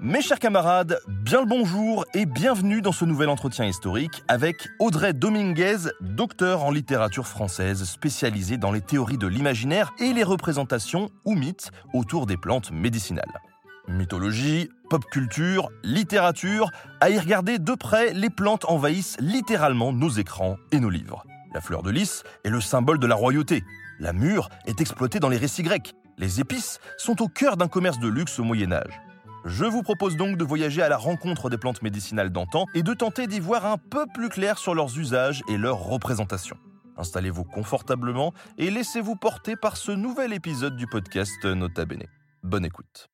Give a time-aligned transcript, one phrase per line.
[0.00, 5.12] Mes chers camarades, bien le bonjour et bienvenue dans ce nouvel entretien historique avec Audrey
[5.12, 11.34] Dominguez, docteur en littérature française spécialisée dans les théories de l'imaginaire et les représentations ou
[11.34, 13.40] mythes autour des plantes médicinales.
[13.88, 16.70] Mythologie, pop culture, littérature,
[17.00, 21.24] à y regarder de près, les plantes envahissent littéralement nos écrans et nos livres.
[21.54, 23.64] La fleur de lys est le symbole de la royauté.
[23.98, 25.94] La mûre est exploitée dans les récits grecs.
[26.18, 29.00] Les épices sont au cœur d'un commerce de luxe au Moyen Âge.
[29.44, 32.92] Je vous propose donc de voyager à la rencontre des plantes médicinales d'antan et de
[32.92, 36.56] tenter d'y voir un peu plus clair sur leurs usages et leurs représentations.
[36.96, 42.04] Installez-vous confortablement et laissez-vous porter par ce nouvel épisode du podcast Nota Bene.
[42.42, 43.08] Bonne écoute.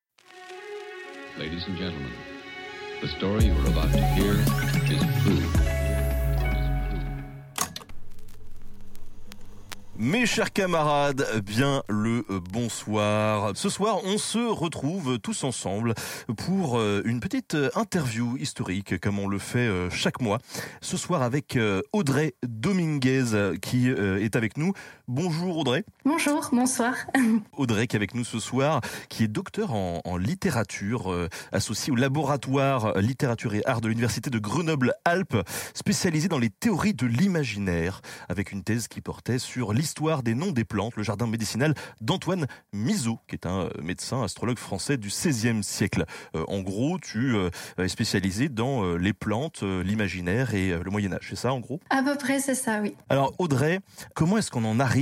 [9.97, 13.51] Mes chers camarades, bien le bonsoir.
[13.55, 15.93] Ce soir, on se retrouve tous ensemble
[16.35, 20.39] pour euh, une petite interview historique, comme on le fait euh, chaque mois.
[20.81, 24.73] Ce soir avec euh, Audrey Dominguez qui est avec nous.
[25.07, 25.85] Bonjour Audrey.
[26.03, 26.95] Bonjour, bonsoir.
[27.57, 31.95] Audrey qui est avec nous ce soir, qui est docteur en, en littérature, associée au
[31.95, 35.37] laboratoire littérature et art de l'université de Grenoble-Alpes,
[35.75, 40.51] spécialisée dans les théories de l'imaginaire, avec une thèse qui portait sur l'histoire des noms
[40.51, 45.63] des plantes, le jardin médicinal d'Antoine Mizeau, qui est un médecin astrologue français du XVIe
[45.63, 46.05] siècle.
[46.35, 51.13] Euh, en gros, tu euh, es spécialisé dans euh, les plantes, l'imaginaire et le Moyen
[51.13, 51.27] Âge.
[51.29, 51.79] C'est ça, en gros?
[51.91, 52.95] À peu près, c'est ça, oui.
[53.09, 53.81] Alors, Audrey,
[54.15, 54.94] comment est-ce qu'on en arrive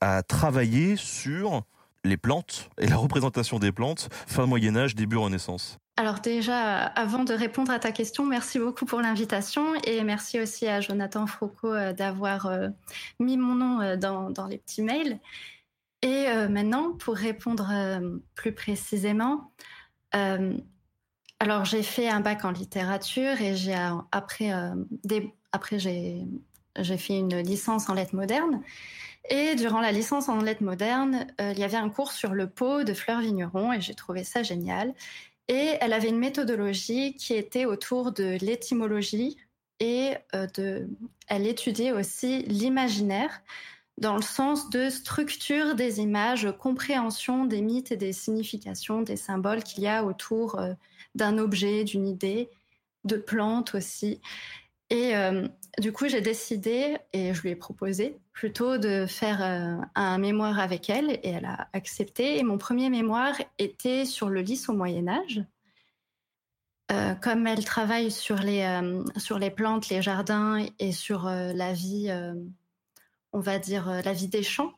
[0.00, 1.62] à travailler sur
[2.04, 7.24] les plantes et la représentation des plantes fin Moyen Âge, début Renaissance alors déjà, avant
[7.24, 11.74] de répondre à ta question, merci beaucoup pour l'invitation et merci aussi à Jonathan Froucault
[11.92, 12.50] d'avoir
[13.18, 15.18] mis mon nom dans, dans, les petits mails.
[16.00, 17.68] Et maintenant, pour répondre
[18.34, 19.52] plus précisément,
[20.12, 23.76] alors j'ai fait un bac en littérature et j'ai
[24.10, 24.52] après,
[25.52, 28.62] après j'ai fait une licence en lettres modernes.
[29.30, 32.82] Et durant la licence en lettres modernes, il y avait un cours sur le pot
[32.82, 34.92] de Fleur Vigneron et j'ai trouvé ça génial.
[35.50, 39.36] Et elle avait une méthodologie qui était autour de l'étymologie
[39.80, 40.88] et euh, de,
[41.26, 43.42] elle étudiait aussi l'imaginaire
[43.98, 49.62] dans le sens de structure des images, compréhension des mythes et des significations, des symboles
[49.62, 50.72] qu'il y a autour euh,
[51.14, 52.50] d'un objet, d'une idée,
[53.04, 54.20] de plantes aussi.
[54.88, 55.48] Et euh,
[55.78, 60.58] du coup, j'ai décidé, et je lui ai proposé, plutôt de faire euh, un mémoire
[60.58, 62.38] avec elle, et elle a accepté.
[62.38, 65.44] Et mon premier mémoire était sur le lys au Moyen Âge.
[66.90, 68.64] Euh, comme elle travaille sur les,
[69.18, 72.10] sur les plantes, les jardins et sur la vie,
[73.32, 74.72] on va dire, la vie des champs,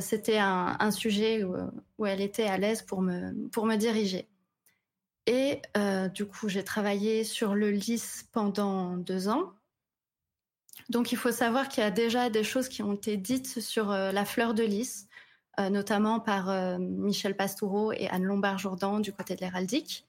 [0.00, 1.54] c'était un, sujet où,
[1.98, 4.28] où, elle était à l'aise pour me, pour me diriger.
[5.26, 9.52] Et euh, du coup, j'ai travaillé sur le lys pendant deux ans.
[10.88, 13.90] Donc, il faut savoir qu'il y a déjà des choses qui ont été dites sur
[13.90, 15.08] euh, la fleur de lys,
[15.58, 20.06] euh, notamment par Michel Pastoureau et Anne Lombard-Jourdan du côté de l'héraldique.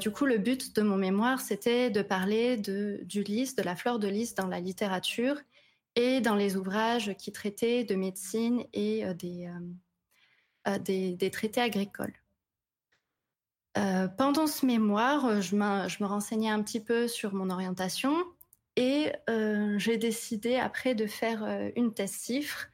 [0.00, 3.98] du coup, le but de mon mémoire, c'était de parler du lys, de la fleur
[3.98, 5.36] de lys dans la littérature
[5.96, 9.04] et dans les ouvrages qui traitaient de médecine et
[10.64, 12.14] des, traités agricoles.
[13.76, 18.14] Euh, pendant ce mémoire, euh, je, me renseignais un petit peu sur mon orientation
[18.76, 22.68] et euh, j'ai décidé après de faire une thèse cifre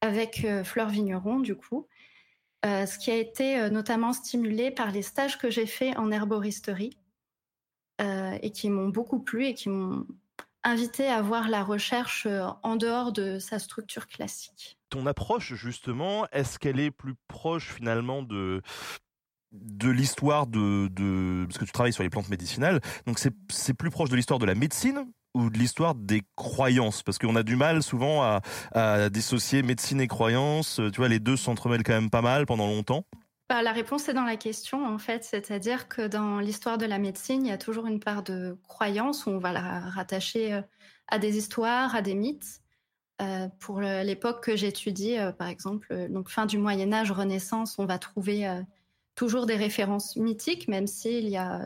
[0.00, 1.88] avec Fleur Vigneron, du coup,
[2.64, 6.98] ce qui a été notamment stimulé par les stages que j'ai faits en herboristerie
[8.00, 10.06] et qui m'ont beaucoup plu et qui m'ont
[10.62, 12.26] invité à voir la recherche
[12.62, 14.78] en dehors de sa structure classique.
[14.90, 18.62] Ton approche, justement, est-ce qu'elle est plus proche finalement de,
[19.52, 23.90] de l'histoire de, de, parce que tu travailles sur les plantes médicinales, donc c'est plus
[23.90, 27.56] proche de l'histoire de la médecine ou de l'histoire des croyances Parce qu'on a du
[27.56, 28.22] mal souvent
[28.74, 30.80] à, dissocier médecine et croyances.
[30.92, 33.04] Tu vois, les deux s'entremêlent quand même pas mal pendant longtemps.
[33.48, 35.22] Bah, la réponse est dans la question, en fait.
[35.22, 39.26] C'est-à-dire que dans l'histoire de la médecine, il y a toujours une part de croyance
[39.26, 40.62] où on va la rattacher euh,
[41.08, 42.62] à des histoires, à des mythes.
[43.22, 47.84] Euh, pour l'époque que j'étudie, euh, par exemple, donc fin du Moyen Âge, Renaissance, on
[47.84, 48.48] va trouver
[49.14, 51.60] toujours des références mythiques, même s'il y a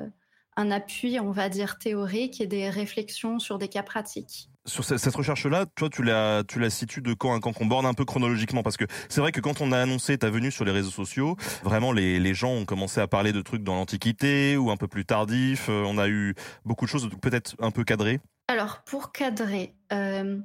[0.58, 4.50] un appui, on va dire, théorique et des réflexions sur des cas pratiques.
[4.66, 7.86] Sur cette recherche-là, toi, tu la, tu la situes de quand à quand qu'on borne
[7.86, 10.64] un peu chronologiquement Parce que c'est vrai que quand on a annoncé ta venue sur
[10.64, 14.56] les réseaux sociaux, vraiment, les, les gens ont commencé à parler de trucs dans l'Antiquité
[14.56, 15.68] ou un peu plus tardif.
[15.68, 16.34] Euh, on a eu
[16.64, 18.18] beaucoup de choses peut-être un peu cadrées.
[18.48, 20.38] Alors, pour cadrer, euh,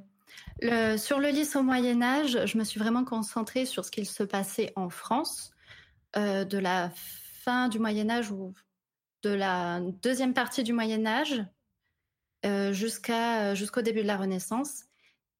[0.62, 4.06] le, sur le lys au Moyen Âge, je me suis vraiment concentrée sur ce qu'il
[4.06, 5.50] se passait en France,
[6.16, 8.54] euh, de la fin du Moyen Âge ou
[9.24, 11.42] de la deuxième partie du Moyen Âge
[12.44, 14.84] euh, jusqu'à jusqu'au début de la Renaissance.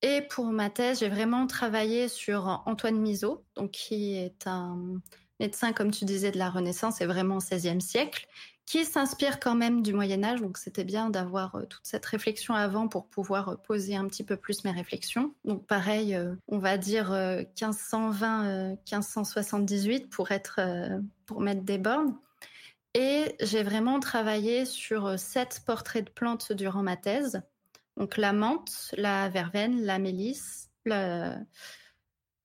[0.03, 5.01] Et pour ma thèse, j'ai vraiment travaillé sur Antoine Miseau, donc qui est un
[5.39, 8.27] médecin, comme tu disais, de la Renaissance et vraiment au XVIe siècle,
[8.67, 10.41] qui s'inspire quand même du Moyen Âge.
[10.41, 14.25] Donc c'était bien d'avoir euh, toute cette réflexion avant pour pouvoir euh, poser un petit
[14.25, 15.35] peu plus mes réflexions.
[15.45, 20.61] Donc pareil, on va dire 1520, 1578 pour être,
[21.27, 22.17] pour mettre des bornes.
[22.95, 27.43] Et j'ai vraiment travaillé sur euh, sept portraits de plantes durant ma thèse.
[27.97, 31.35] Donc la menthe, la verveine, la mélisse, le,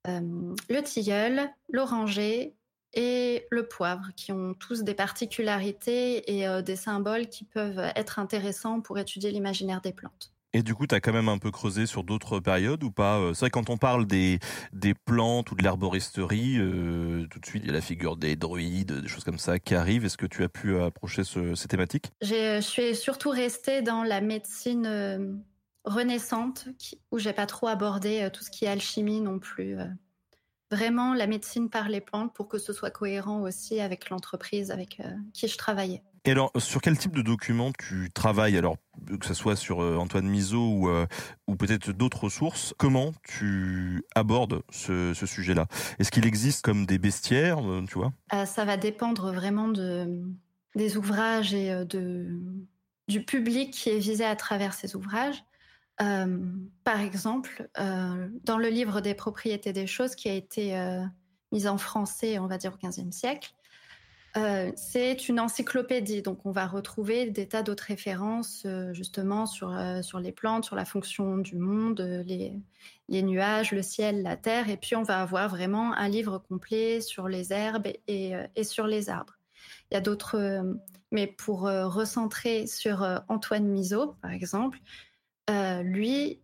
[0.08, 2.56] euh, le tilleul, l'oranger
[2.94, 8.18] et le poivre, qui ont tous des particularités et euh, des symboles qui peuvent être
[8.18, 10.34] intéressants pour étudier l'imaginaire des plantes.
[10.54, 13.20] Et du coup, tu as quand même un peu creusé sur d'autres périodes ou pas
[13.20, 14.40] euh, C'est vrai quand on parle des,
[14.74, 18.36] des plantes ou de l'herboristerie, euh, tout de suite il y a la figure des
[18.36, 20.06] druides, des choses comme ça qui arrivent.
[20.06, 22.12] Est-ce que tu as pu approcher ce, ces thématiques?
[22.22, 25.36] Je suis surtout restée dans la médecine euh,
[25.84, 26.68] renaissante,
[27.12, 29.78] où j'ai pas trop abordé tout ce qui est alchimie non plus.
[30.72, 35.02] Vraiment la médecine par les plantes pour que ce soit cohérent aussi avec l'entreprise avec
[35.34, 36.04] qui je travaillais.
[36.26, 38.58] Et alors, sur quel type de documents tu travailles?
[38.58, 38.76] Alors,
[39.20, 41.08] que ce soit sur euh, Antoine Miseau ou, euh,
[41.48, 45.68] ou peut-être d'autres sources, comment tu abordes ce, ce sujet-là?
[45.98, 48.12] Est-ce qu'il existe comme des bestiaires, euh, tu vois?
[48.46, 50.22] Ça va dépendre vraiment de,
[50.76, 52.42] des ouvrages et de,
[53.08, 55.44] du public qui est visé à travers ces ouvrages.
[56.00, 60.74] Par exemple, dans le livre des propriétés des choses qui a été
[61.52, 63.54] mis en français, on va dire au XVe siècle,
[64.38, 69.76] euh, c'est une encyclopédie, donc on va retrouver des tas d'autres références euh, justement sur,
[69.76, 72.54] euh, sur les plantes, sur la fonction du monde, les,
[73.08, 77.02] les, nuages, le ciel, la terre, et puis on va avoir vraiment un livre complet
[77.02, 79.40] sur les herbes et, et sur les arbres.
[79.90, 80.64] Il y a d'autres,
[81.12, 84.80] mais pour recentrer sur Antoine Miseau, par exemple,
[85.84, 86.40] lui,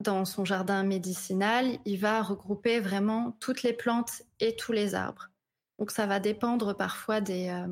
[0.00, 5.30] dans son jardin médicinal, il va regrouper vraiment toutes les plantes et tous les arbres.
[5.78, 7.66] Donc ça va dépendre parfois des, euh,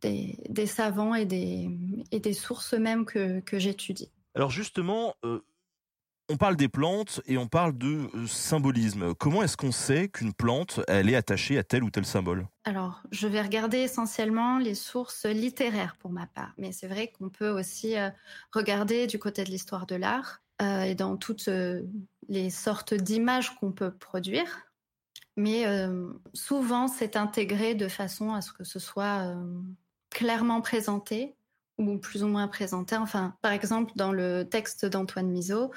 [0.00, 1.68] des, savants et des,
[2.10, 4.10] et des sources même que, que j'étudie.
[4.34, 5.44] Alors justement, euh,
[6.28, 9.14] on parle des plantes et on parle de euh, symbolisme.
[9.14, 12.46] Comment est-ce qu'on sait qu'une plante, elle est attachée à tel ou tel symbole?
[12.64, 17.28] Alors, je vais regarder essentiellement les sources littéraires pour ma part, mais c'est vrai qu'on
[17.28, 17.94] peut aussi
[18.52, 21.50] regarder du côté de l'histoire de l'art et dans toutes
[22.28, 24.72] les sortes d'images qu'on peut produire
[25.36, 29.60] mais euh, souvent c'est intégré de façon à ce que ce soit euh,
[30.10, 31.34] clairement présenté
[31.78, 32.96] ou plus ou moins présenté.
[32.96, 35.72] Enfin, par exemple, dans le texte d'Antoine Miseau,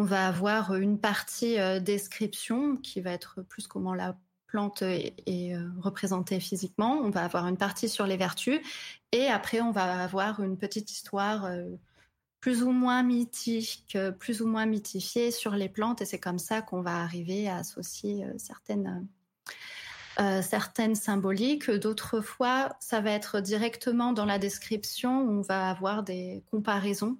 [0.00, 4.16] on va avoir une partie euh, description qui va être plus comment la
[4.46, 6.98] plante est, est représentée physiquement.
[7.04, 8.60] On va avoir une partie sur les vertus
[9.12, 11.48] et après on va avoir une petite histoire
[12.40, 16.62] plus ou moins mythique, plus ou moins mythifié sur les plantes, et c'est comme ça
[16.62, 19.06] qu'on va arriver à associer euh, certaines
[20.18, 21.70] euh, certaines symboliques.
[21.70, 27.16] D'autres fois, ça va être directement dans la description où on va avoir des comparaisons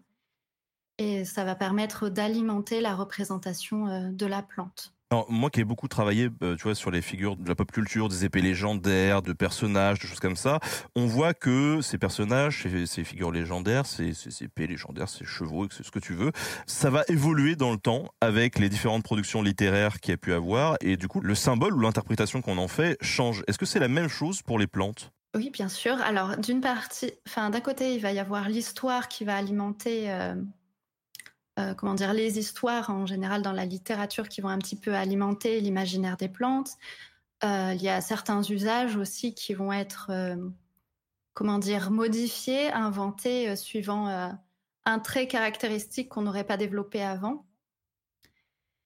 [1.00, 4.92] et ça va permettre d'alimenter la représentation euh, de la plante.
[5.10, 7.72] Alors, moi qui ai beaucoup travaillé, euh, tu vois, sur les figures de la pop
[7.72, 10.60] culture, des épées légendaires, de personnages, de choses comme ça,
[10.94, 15.84] on voit que ces personnages, ces, figures légendaires, ces, ces, épées légendaires, ces chevaux, c'est
[15.84, 16.32] ce que tu veux,
[16.66, 20.34] ça va évoluer dans le temps avec les différentes productions littéraires qu'il y a pu
[20.34, 23.42] avoir, et du coup, le symbole ou l'interprétation qu'on en fait change.
[23.48, 25.12] Est-ce que c'est la même chose pour les plantes?
[25.34, 25.94] Oui, bien sûr.
[26.02, 30.34] Alors, d'une partie, enfin, d'un côté, il va y avoir l'histoire qui va alimenter euh,
[31.58, 34.94] euh, comment dire, les histoires en général dans la littérature qui vont un petit peu
[34.94, 36.76] alimenter l'imaginaire des plantes.
[37.44, 40.36] Euh, il y a certains usages aussi qui vont être, euh,
[41.34, 44.36] comment dire, modifiés, inventés suivant
[44.84, 47.46] un trait caractéristique qu'on n'aurait pas développé avant.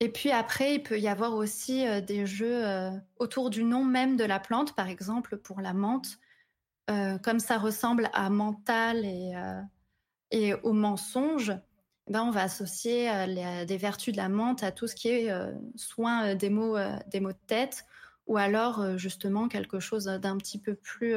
[0.01, 2.65] Et puis après, il peut y avoir aussi des jeux
[3.17, 6.19] autour du nom même de la plante, par exemple pour la menthe,
[7.23, 9.33] comme ça ressemble à mental et,
[10.31, 11.53] et au mensonge.
[12.09, 15.31] Ben, on va associer euh, des vertus de la menthe à tout ce qui est
[15.31, 17.87] euh, soin euh, des, mots, des de tête
[18.27, 21.15] ou alors justement quelque chose d'un petit peu plus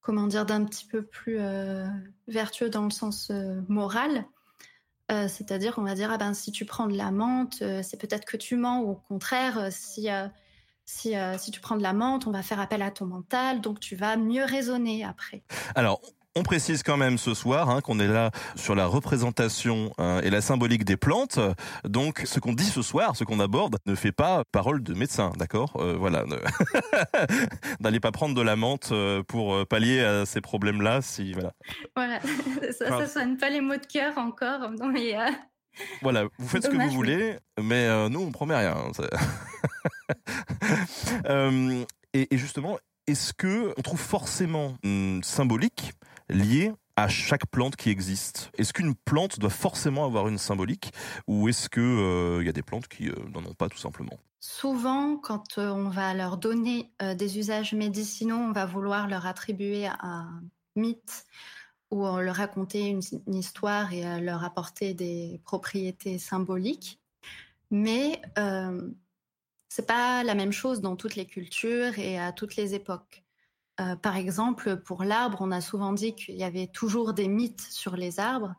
[0.00, 1.38] comment dire, d'un petit peu plus
[2.26, 3.30] vertueux dans le sens
[3.68, 4.24] moral.
[5.10, 8.38] C'est-à-dire, on va dire, ah ben, si tu prends de la menthe, c'est peut-être que
[8.38, 10.08] tu mens, ou au contraire, si,
[10.86, 13.80] si, si tu prends de la menthe, on va faire appel à ton mental, donc
[13.80, 15.42] tu vas mieux raisonner après.
[15.74, 16.00] Alors,
[16.36, 20.30] on précise quand même ce soir hein, qu'on est là sur la représentation hein, et
[20.30, 21.38] la symbolique des plantes.
[21.84, 25.32] Donc, ce qu'on dit ce soir, ce qu'on aborde, ne fait pas parole de médecin,
[25.36, 26.24] d'accord euh, Voilà.
[27.80, 31.02] N'allez pas prendre de la menthe euh, pour euh, pallier à ces problèmes-là.
[31.02, 31.52] Si voilà.
[31.94, 32.20] Voilà.
[32.78, 34.70] Ça, ne soigne pas les maux de cœur encore.
[34.72, 35.14] Non, mais,
[36.02, 38.76] Voilà, vous faites ce que vous voulez, mais nous, on promet rien.
[42.12, 45.92] et, et justement, est-ce que on trouve forcément hum, symbolique
[46.28, 48.50] lié à chaque plante qui existe.
[48.56, 50.92] Est-ce qu'une plante doit forcément avoir une symbolique
[51.26, 54.18] ou est-ce qu'il euh, y a des plantes qui euh, n'en ont pas tout simplement?
[54.40, 59.86] Souvent, quand euh, on va leur donner des usages médicinaux, on va vouloir leur attribuer
[59.86, 60.42] un
[60.76, 61.26] mythe
[61.90, 67.00] ou leur raconter une, histoire et leur apporter des propriétés symboliques.
[67.70, 68.20] Mais
[69.68, 73.23] c'est pas la même chose dans toutes les cultures et à toutes les époques.
[73.80, 77.66] Euh, par exemple, pour l'arbre, on a souvent dit qu'il y avait toujours des mythes
[77.70, 78.54] sur les arbres,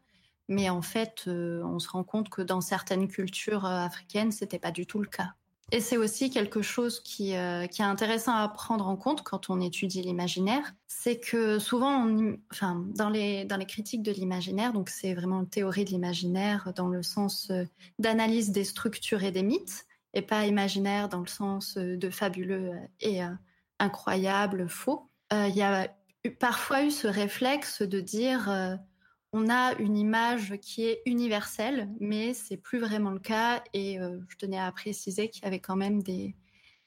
[0.49, 4.59] mais en fait, euh, on se rend compte que dans certaines cultures euh, africaines, c'était
[4.59, 5.33] pas du tout le cas.
[5.71, 10.03] Et c'est aussi quelque chose qui, est intéressant à prendre en compte quand on étudie
[10.03, 12.07] l'imaginaire, c'est que souvent,
[12.51, 16.71] enfin, dans les, dans les critiques de l'imaginaire, donc c'est vraiment une théorie de l'imaginaire
[16.75, 17.51] dans le sens
[17.97, 23.23] d'analyse des structures et des mythes, et pas imaginaire dans le sens de fabuleux et
[23.79, 25.09] incroyable, faux.
[25.33, 25.87] Euh, il y a
[26.39, 28.75] parfois eu ce réflexe de dire euh,
[29.33, 33.63] on a une image qui est universelle, mais c'est plus vraiment le cas.
[33.73, 36.35] Et euh, je tenais à préciser qu'il y avait quand même des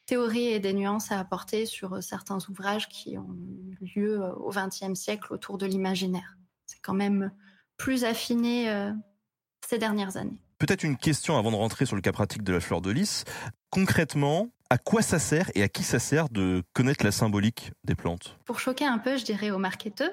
[0.06, 4.94] théories et des nuances à apporter sur certains ouvrages qui ont eu lieu au XXe
[4.94, 6.38] siècle autour de l'imaginaire.
[6.66, 7.30] C'est quand même
[7.76, 8.90] plus affiné
[9.66, 10.40] ces dernières années.
[10.58, 13.24] Peut-être une question avant de rentrer sur le cas pratique de la fleur de lys.
[13.70, 17.94] Concrètement, à quoi ça sert et à qui ça sert de connaître la symbolique des
[17.94, 18.38] plantes?
[18.44, 20.10] Pour choquer un peu, je dirais aux marketeurs.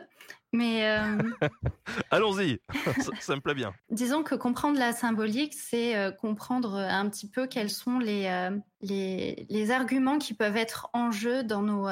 [0.56, 1.18] Mais euh,
[2.12, 2.60] allons-y,
[3.20, 3.74] ça, me plaît bien.
[3.90, 8.58] Disons que comprendre la symbolique, c'est euh, comprendre un petit peu quels sont les, euh,
[8.82, 11.88] les, les, arguments qui peuvent être en jeu dans, nos,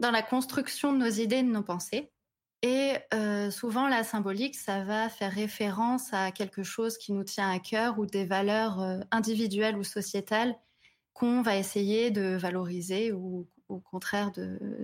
[0.00, 2.10] dans la construction de nos idées et de nos pensées.
[2.62, 2.94] Et
[3.50, 7.98] souvent, la symbolique, ça va faire référence à quelque chose qui nous tient à cœur
[7.98, 8.78] ou des valeurs
[9.10, 10.54] individuelles ou sociétales
[11.12, 14.30] qu'on va essayer de valoriser ou au contraire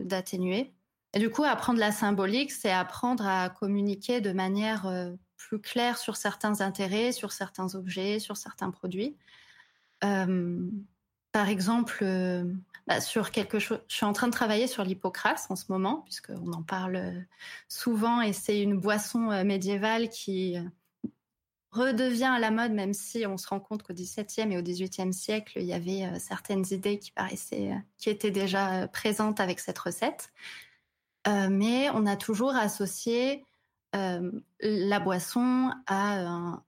[0.04, 0.74] d'atténuer.
[1.14, 5.96] Et du coup, apprendre la symbolique, c'est apprendre à communiquer de manière euh, plus claire
[5.96, 9.16] sur certains intérêts, sur certains objets, sur certains produits.
[11.36, 12.44] Euh, par exemple, euh,
[12.86, 16.02] bah, sur quelque chose, je suis en train de travailler sur l'hypocrase en ce moment,
[16.04, 17.26] puisqu'on en parle
[17.68, 20.56] souvent, et c'est une boisson médiévale qui
[21.70, 25.12] redevient à la mode, même si on se rend compte qu'au XVIIe et au XVIIIe
[25.12, 29.40] siècle, il y avait euh, certaines idées qui paraissaient, euh, qui étaient déjà euh, présentes
[29.40, 30.32] avec cette recette.
[31.26, 33.44] mais on a toujours associé
[33.92, 36.62] la boisson à,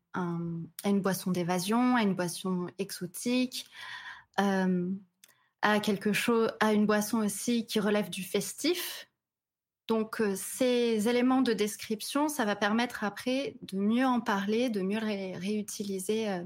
[0.84, 3.64] une boisson d'évasion, à une boisson exotique,
[4.36, 9.10] à quelque chose, à une boisson aussi qui relève du festif,
[9.90, 14.82] donc euh, ces éléments de description, ça va permettre après de mieux en parler, de
[14.82, 16.44] mieux les réutiliser euh,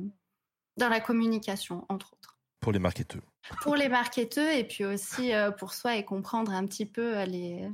[0.78, 2.38] dans la communication, entre autres.
[2.60, 3.20] Pour les marketeurs.
[3.60, 7.68] Pour les marketeurs et puis aussi euh, pour soi et comprendre un petit peu les,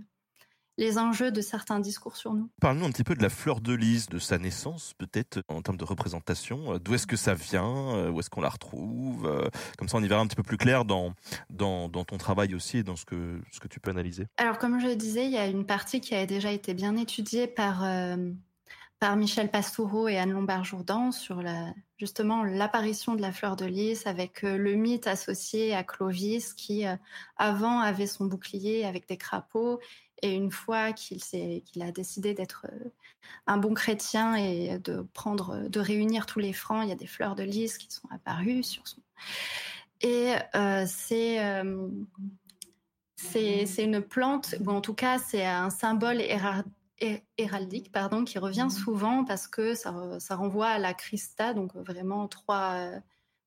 [0.79, 2.49] les enjeux de certains discours sur nous.
[2.61, 5.77] Parle-nous un petit peu de la fleur de lys, de sa naissance peut-être en termes
[5.77, 6.79] de représentation.
[6.79, 8.09] D'où est-ce que ça vient?
[8.11, 9.51] Où est-ce qu'on la retrouve?
[9.79, 11.15] Comme ça, on y verra un petit peu plus clair dans,
[11.51, 14.27] dans, ton travail aussi et dans ce que, ce que tu peux analyser.
[14.37, 16.97] Alors, comme je le disais, il y a une partie qui a déjà été bien
[16.97, 18.31] étudiée par, euh,
[18.99, 24.07] par Michel Pastoureau et Anne Lombard-Jourdan sur la, justement l'apparition de la fleur de lys
[24.07, 26.97] avec euh, le mythe associé à Clovis qui, euh,
[27.37, 29.81] avant, avait son bouclier avec des crapauds
[30.23, 31.21] et une fois qu'il
[31.81, 32.91] a décidé d'être euh,
[33.47, 37.07] un bon chrétien et de prendre, de réunir tous les francs, il y a des
[37.07, 39.01] fleurs de lys qui sont apparues sur son.
[40.01, 41.89] Et euh, c'est euh,
[43.17, 46.23] c'est une plante, ou en tout cas c'est un symbole
[47.37, 48.71] héraldique pardon, qui revient mmh.
[48.71, 52.91] souvent parce que ça, ça renvoie à la Christa, donc vraiment trois,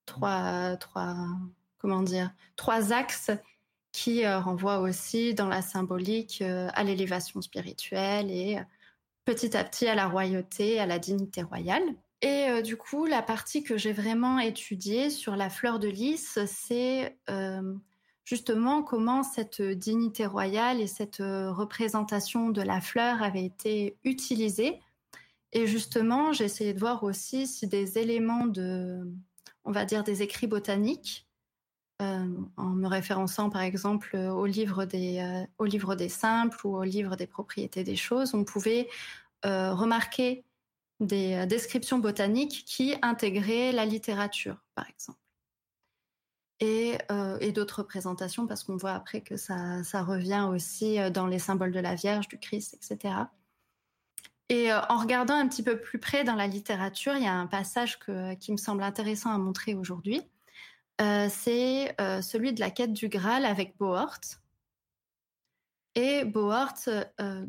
[0.05, 1.15] trois, trois,
[1.79, 3.31] comment dire, trois axes
[3.93, 8.63] qui euh, renvoie aussi dans la symbolique euh, à l'élévation spirituelle et euh,
[9.23, 11.83] petit à petit à la royauté, à la dignité royale.
[12.21, 17.17] Et du coup, la partie que j'ai vraiment étudiée sur la fleur de lys, c'est
[18.23, 24.79] justement comment cette dignité royale et cette représentation de la fleur avait été utilisée.
[25.51, 29.05] Et justement, j'ai essayé de voir aussi si des éléments de,
[29.65, 31.27] on va dire, des écrits botaniques,
[31.99, 37.95] en me référençant par exemple au livre des, simples ou au livre des propriétés des
[37.95, 38.89] choses, on pouvait
[39.43, 40.43] remarquer
[40.99, 45.19] des descriptions botaniques qui intégraient la littérature, par exemple.
[46.59, 46.97] Et,
[47.51, 51.95] d'autres représentations, parce qu'on voit après que ça, revient aussi dans les symboles de la
[51.95, 53.15] Vierge, du Christ, etc.
[54.49, 57.47] Et en regardant un petit peu plus près dans la littérature, il y a un
[57.47, 57.99] passage
[58.39, 60.21] qui me semble intéressant à montrer aujourd'hui.
[61.01, 64.19] Euh, c'est euh, celui de la quête du Graal avec Bohort.
[65.95, 66.73] Et Bohort,
[67.19, 67.45] euh,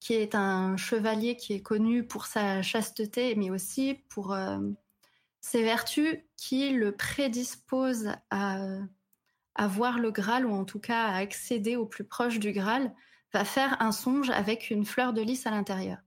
[0.00, 4.36] qui est un chevalier qui est connu pour sa chasteté, mais aussi pour
[5.40, 8.58] ses vertus qui le prédisposent à,
[9.54, 12.94] à, voir le Graal, ou en tout cas à accéder au plus proche du Graal,
[13.32, 15.98] va faire un songe avec une fleur de lys à l'intérieur.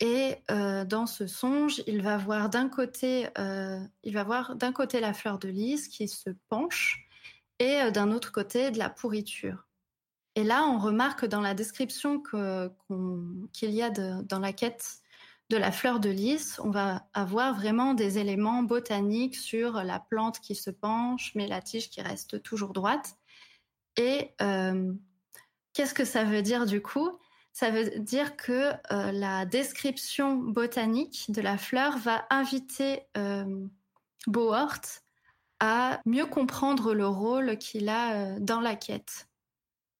[0.00, 4.72] Et euh, dans ce songe, il va voir d'un côté, euh, il va voir d'un
[4.72, 7.06] côté la fleur de lys qui se penche,
[7.60, 9.68] et euh, d'un autre côté de la pourriture.
[10.34, 14.96] Et là, on remarque dans la description qu'il y a dans la quête
[15.50, 20.40] de la fleur de lys, on va avoir vraiment des éléments botaniques sur la plante
[20.40, 23.14] qui se penche, mais la tige qui reste toujours droite.
[23.96, 24.34] Et
[25.72, 27.20] qu'est-ce que ça veut dire du coup?
[27.54, 33.64] Ça veut dire que euh, la description botanique de la fleur va inviter euh,
[34.26, 34.80] Bohort
[35.60, 39.28] à mieux comprendre le rôle qu'il a euh, dans la quête.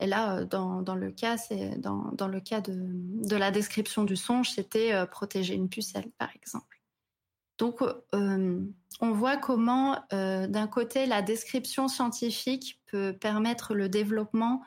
[0.00, 3.52] Et là, euh, dans, dans le cas, c'est dans, dans, le cas de, de, la
[3.52, 6.82] description du songe, c'était protéger une pucelle, par exemple.
[7.58, 7.82] Donc,
[8.12, 14.60] on voit comment, d'un côté, la description scientifique peut permettre le développement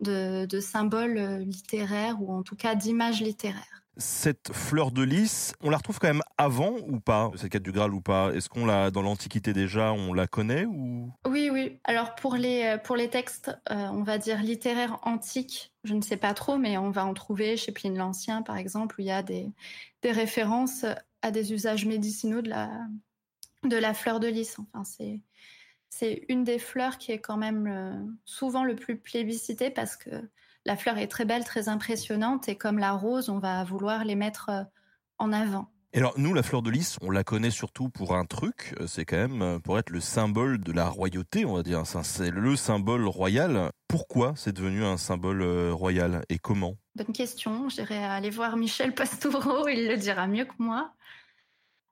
[0.00, 5.70] de, de symboles littéraires ou en tout cas d'images littéraires cette fleur de lys, on
[5.70, 7.30] la retrouve quand même avant ou pas?
[7.36, 8.32] Cette quête du Graal ou pas?
[8.32, 11.12] Est-ce qu'on l'a dans l'Antiquité déjà On la connaît ou?
[11.28, 11.78] Oui, oui.
[11.84, 16.16] Alors pour les pour les textes, euh, on va dire littéraires antiques, je ne sais
[16.16, 19.12] pas trop, mais on va en trouver chez Pline l'Ancien, par exemple, où il y
[19.12, 19.50] a des
[20.02, 20.86] des références
[21.22, 22.70] à des usages médicinaux de la
[23.64, 24.58] de la fleur de lys.
[24.60, 25.20] Enfin, c'est
[25.90, 27.92] c'est une des fleurs qui est quand même euh,
[28.24, 30.10] souvent le plus plébiscité parce que
[30.64, 34.16] la fleur est très belle, très impressionnante, et comme la rose, on va vouloir les
[34.16, 34.62] mettre euh,
[35.18, 35.72] en avant.
[35.94, 38.86] Et alors nous, la fleur de lys, on la connaît surtout pour un truc, euh,
[38.86, 41.82] c'est quand même pour être le symbole de la royauté, on va dire.
[41.86, 43.70] C'est le symbole royal.
[43.88, 46.74] Pourquoi c'est devenu un symbole royal et comment?
[46.94, 47.70] Bonne question.
[47.70, 50.92] J'irai aller voir Michel Pastoureau, il le dira mieux que moi.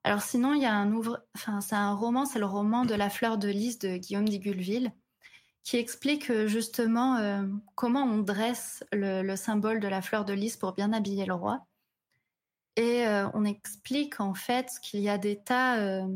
[0.06, 0.88] Alors sinon, il y a un
[1.60, 4.92] c'est un roman, c'est le roman de la fleur de lys de Guillaume d'Igulville
[5.64, 7.42] qui explique euh, justement euh,
[7.74, 11.34] comment on dresse le, le, symbole de la fleur de lys pour bien habiller le
[11.34, 11.66] roi.
[12.76, 16.06] Et euh, on explique en fait qu'il y a des tas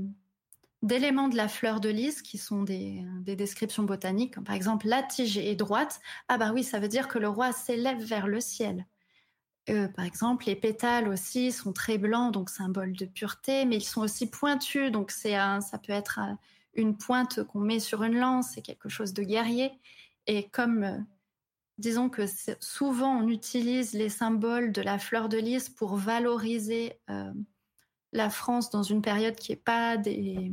[0.82, 4.86] d'éléments de la fleur de lys qui sont des, des, descriptions botaniques, comme par exemple
[4.86, 6.00] la tige est droite.
[6.28, 8.86] Ah bah oui, ça veut dire que le roi s'élève vers le ciel.
[9.68, 13.84] Euh, par exemple, les pétales aussi sont très blancs, donc symbole de pureté, mais ils
[13.84, 16.20] sont aussi pointus, donc ça peut être
[16.74, 19.72] une pointe qu'on met sur une lance, c'est quelque chose de guerrier.
[20.26, 20.98] Et comme, euh,
[21.78, 22.22] disons que
[22.60, 27.32] souvent on utilise les symboles de la fleur de lys pour valoriser euh,
[28.12, 30.52] la France dans une période qui est pas des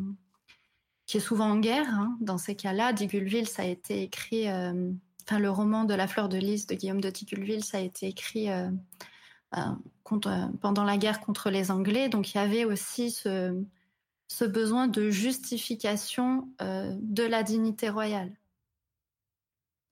[1.06, 1.88] qui est souvent en guerre.
[1.90, 2.18] Hein.
[2.20, 4.48] Dans ces cas-là, Digulville, ça a été écrit.
[5.28, 7.82] Euh, enfin, le roman de la fleur de lys de Guillaume de Digulville, ça a
[7.82, 8.70] été écrit euh,
[9.56, 9.62] euh,
[10.04, 12.10] contre, pendant la guerre contre les Anglais.
[12.10, 13.64] Donc, il y avait aussi ce,
[14.42, 18.32] besoin de justification euh, de la dignité royale.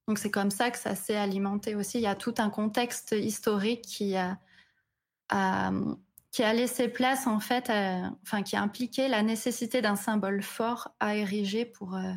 [0.07, 1.97] Donc c'est comme ça que ça s'est alimenté aussi.
[1.97, 4.37] Il y a tout un contexte historique qui a,
[6.29, 7.71] qui a laissé place en fait,
[8.21, 12.13] enfin qui a impliqué la nécessité d'un symbole fort à ériger pour euh,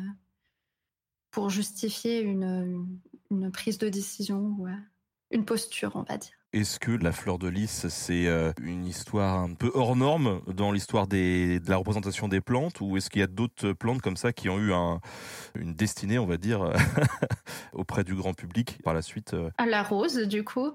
[1.31, 2.99] pour justifier une,
[3.31, 4.67] une prise de décision ou
[5.31, 6.31] une posture, on va dire.
[6.51, 10.71] Est-ce que la fleur de lys, c'est euh, une histoire un peu hors norme dans
[10.71, 14.17] l'histoire des, de la représentation des plantes ou est-ce qu'il y a d'autres plantes comme
[14.17, 14.99] ça qui ont eu un,
[15.53, 16.73] une destinée, on va dire,
[17.73, 19.51] auprès du grand public par la suite euh?
[19.63, 20.71] La rose, du coup,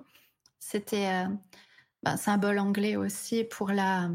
[0.61, 1.37] c'était un euh,
[2.05, 4.09] bah, symbole anglais aussi pour la,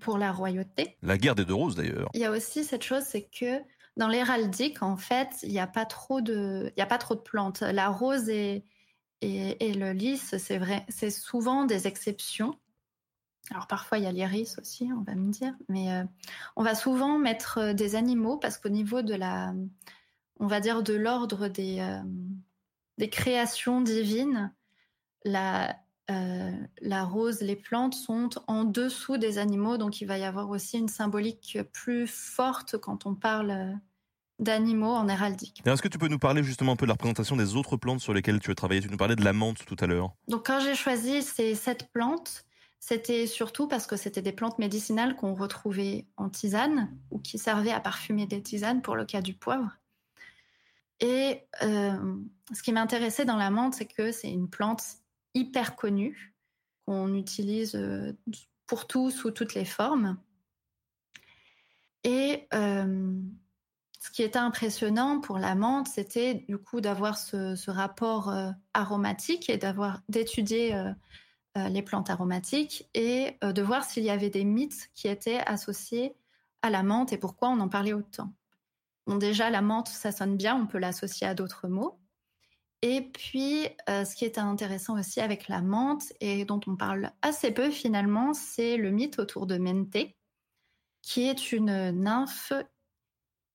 [0.00, 0.96] pour la royauté.
[1.02, 2.10] La guerre des deux roses, d'ailleurs.
[2.14, 3.62] Il y a aussi cette chose, c'est que
[3.96, 7.60] dans l'héraldique, en fait, il n'y a pas trop de, a pas trop de plantes.
[7.60, 8.64] La rose et,
[9.20, 12.58] et le lys, c'est vrai, c'est souvent des exceptions.
[13.50, 15.88] Alors parfois il y a l'iris aussi, on va me dire, mais
[16.54, 19.52] on va souvent mettre des animaux parce qu'au niveau de la,
[20.38, 21.84] on va dire de l'ordre des,
[22.98, 24.54] des créations divines,
[25.24, 25.76] la,
[26.08, 30.78] la rose, les plantes sont en dessous des animaux, donc il va y avoir aussi
[30.78, 33.78] une symbolique plus forte quand on parle
[34.38, 35.62] d'animaux en héraldique.
[35.64, 38.00] Est-ce que tu peux nous parler justement un peu de la représentation des autres plantes
[38.00, 38.80] sur lesquelles tu as travaillé?
[38.80, 40.12] Tu nous parlais de la menthe tout à l'heure.
[40.28, 42.44] Donc quand j'ai choisi ces sept plantes,
[42.80, 47.72] c'était surtout parce que c'était des plantes médicinales qu'on retrouvait en tisane ou qui servaient
[47.72, 49.70] à parfumer des tisanes pour le cas du poivre.
[50.98, 52.16] Et euh,
[52.52, 54.82] ce qui m'intéressait dans la menthe, c'est que c'est une plante
[55.34, 56.34] hyper connue
[56.86, 58.12] qu'on utilise euh,
[58.66, 60.18] pour tout sous toutes les formes.
[62.04, 63.14] Et euh,
[64.00, 69.48] ce qui était impressionnant pour la menthe, c'était du coup d'avoir ce, rapport euh, aromatique
[69.48, 70.74] et d'avoir d'étudier
[71.54, 76.16] les plantes aromatiques et de voir s'il y avait des mythes qui étaient associés
[76.62, 78.32] à la menthe et pourquoi on en parlait autant.
[79.06, 82.01] Bon, déjà, la menthe, ça sonne bien, on peut l'associer à d'autres mots.
[82.82, 87.52] Et puis, ce qui était intéressant aussi avec la menthe et dont on parle assez
[87.52, 89.96] peu finalement, c'est le mythe autour de Mente,
[91.00, 92.52] qui est une nymphe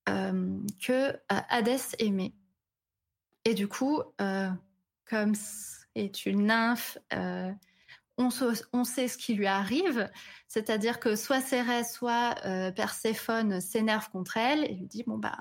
[0.08, 2.34] euh, que euh, Hadès aimait.
[3.44, 4.50] Et du coup, euh,
[5.06, 5.34] comme
[5.96, 6.98] est une nymphe,
[8.18, 8.30] on,
[8.84, 10.10] sait ce qui lui arrive,
[10.48, 12.36] c'est-à-dire que soit Cérès, soit
[12.76, 15.38] Perséphone s'énerve contre elle et lui dit bon bah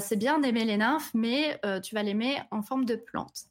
[0.00, 3.46] c'est bien d'aimer les nymphes, mais tu vas l'aimer en forme de plante.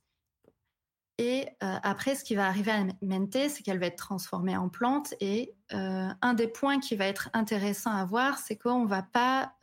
[1.17, 5.13] Et après, ce qui va arriver à Mente, c'est qu'elle va être transformée en plante.
[5.19, 9.53] Et un des points qui va être intéressant à voir, c'est qu'on va pas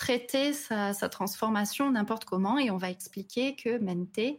[0.00, 4.38] traiter sa, transformation n'importe comment et on va expliquer que Mente,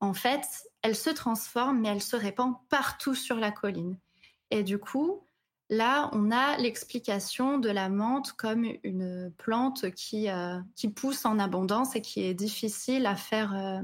[0.00, 0.44] en fait,
[0.82, 3.98] elle se transforme, mais elle se répand partout sur la colline.
[4.50, 5.26] Et du coup,
[5.70, 11.38] là, on a l'explication de la menthe comme une plante qui, euh, qui pousse en
[11.38, 13.54] abondance et qui est difficile à faire.
[13.54, 13.82] Euh,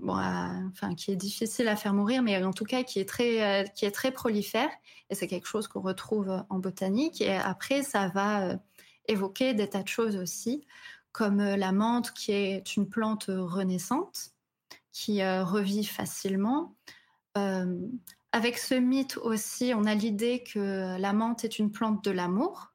[0.00, 3.62] bon, enfin, qui est difficile à faire mourir, mais en tout cas qui est très,
[3.62, 4.70] euh, qui est très prolifère.
[5.10, 7.20] Et c'est quelque chose qu'on retrouve en botanique.
[7.20, 8.58] Et après, ça va
[9.08, 10.64] évoquer des tas de choses aussi,
[11.12, 14.30] comme la menthe qui est une plante renaissante,
[14.92, 16.76] qui revit facilement.
[18.32, 22.72] Avec ce mythe aussi, on a l'idée que la menthe est une plante de l'amour,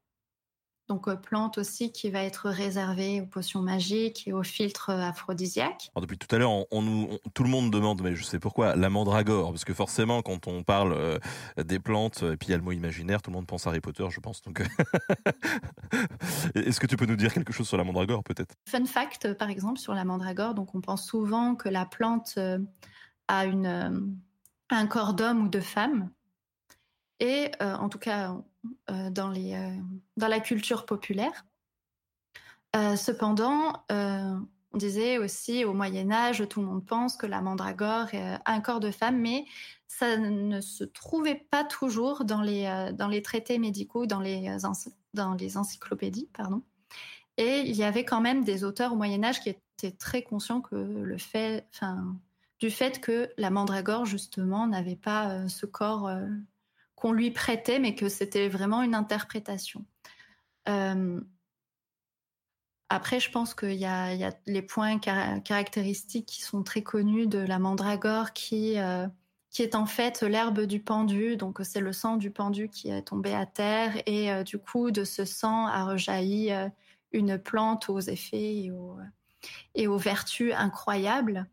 [0.88, 5.90] donc euh, plante aussi qui va être réservée aux potions magiques et aux filtres aphrodisiaques.
[6.00, 9.50] depuis tout à l'heure, on, tout le monde demande, mais je sais pourquoi, la mandragore,
[9.50, 11.18] parce que forcément, quand on parle euh,
[11.64, 13.70] des plantes, et puis il y a le mot imaginaire, tout le monde pense à
[13.70, 14.42] Harry Potter, je pense.
[14.42, 14.62] Donc,
[16.54, 18.54] est-ce que tu peux nous dire quelque chose sur la mandragore, peut-être?
[18.68, 20.54] Fun fact, par exemple, sur la mandragore.
[20.54, 22.58] Donc, on pense souvent que la plante euh,
[23.26, 24.16] a une,
[24.70, 26.10] un corps d'homme ou de femme.
[27.18, 28.36] Et en tout cas,
[28.90, 29.70] euh, dans, les, euh,
[30.16, 31.44] dans la culture populaire.
[32.74, 38.08] Euh, cependant, on disait aussi au Moyen Âge, tout le monde pense que la mandragore
[38.12, 39.46] a un corps de femme, mais
[39.88, 44.56] ça ne se trouvait pas toujours dans les, dans les traités médicaux, dans les,
[45.14, 46.28] dans les encyclopédies.
[46.34, 46.62] Pardon.
[47.38, 50.60] Et il y avait quand même des auteurs au Moyen Âge qui étaient très conscients
[50.60, 51.66] que le fait,
[52.60, 56.10] du fait que la mandragore, justement, n'avait pas ce corps
[56.96, 59.84] qu'on lui prêtait, mais que c'était vraiment une interprétation.
[60.68, 61.20] Euh,
[62.88, 67.58] après, je pense qu'il y, a les points caractéristiques qui sont très connus de la
[67.58, 69.06] mandragore, qui, euh,
[69.50, 71.36] qui est en fait l'herbe du pendu.
[71.36, 74.00] Donc, c'est le sang du pendu qui est tombé à terre.
[74.06, 76.52] Et euh, du coup, de ce sang a rejailli
[77.12, 78.70] une plante aux effets
[79.74, 81.46] et aux vertus incroyables.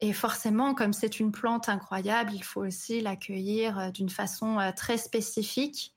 [0.00, 4.70] Et forcément, comme c'est une plante incroyable, il faut aussi l'accueillir euh, d'une façon euh,
[4.70, 5.96] très spécifique.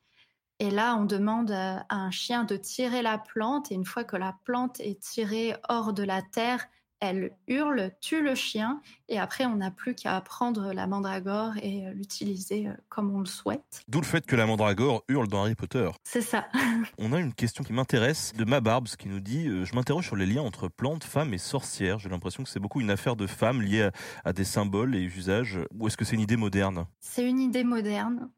[0.58, 3.70] Et là, on demande euh, à un chien de tirer la plante.
[3.70, 6.66] Et une fois que la plante est tirée hors de la terre,
[7.02, 11.84] elle hurle, tue le chien, et après on n'a plus qu'à prendre la mandragore et
[11.84, 13.82] euh, l'utiliser euh, comme on le souhaite.
[13.88, 15.90] D'où le fait que la mandragore hurle dans Harry Potter.
[16.04, 16.46] C'est ça.
[16.98, 20.06] on a une question qui m'intéresse de ma barbe, qui nous dit euh, Je m'interroge
[20.06, 21.98] sur les liens entre plantes, femmes et sorcières.
[21.98, 23.90] J'ai l'impression que c'est beaucoup une affaire de femmes liées
[24.24, 25.58] à, des symboles et usages.
[25.74, 26.86] Ou est-ce que c'est une idée moderne?
[27.00, 28.30] C'est une idée moderne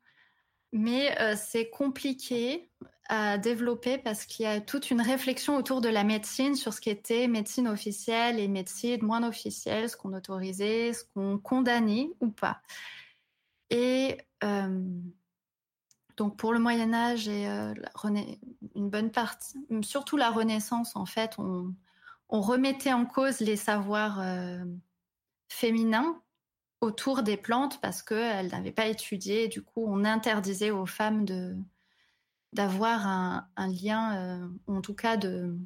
[0.77, 2.68] mais c'est compliqué
[3.08, 6.80] à développer parce qu'il y a toute une réflexion autour de la médecine sur ce
[6.80, 12.28] qui était médecine officielle et médecine moins officielle, ce qu'on autorisait, ce qu'on condamnait ou
[12.28, 12.60] pas.
[13.70, 14.82] Et euh,
[16.16, 17.74] donc pour le Moyen Âge et euh,
[18.74, 21.74] une bonne partie, surtout la Renaissance en fait, on,
[22.28, 24.64] remettait en cause les savoirs euh,
[25.48, 26.20] féminins
[26.80, 29.46] autour des plantes parce qu'elles n'avaient pas étudié.
[29.46, 31.56] Du coup, on interdisait aux femmes de
[32.54, 35.58] d'avoir un, lien, euh, en tout cas de,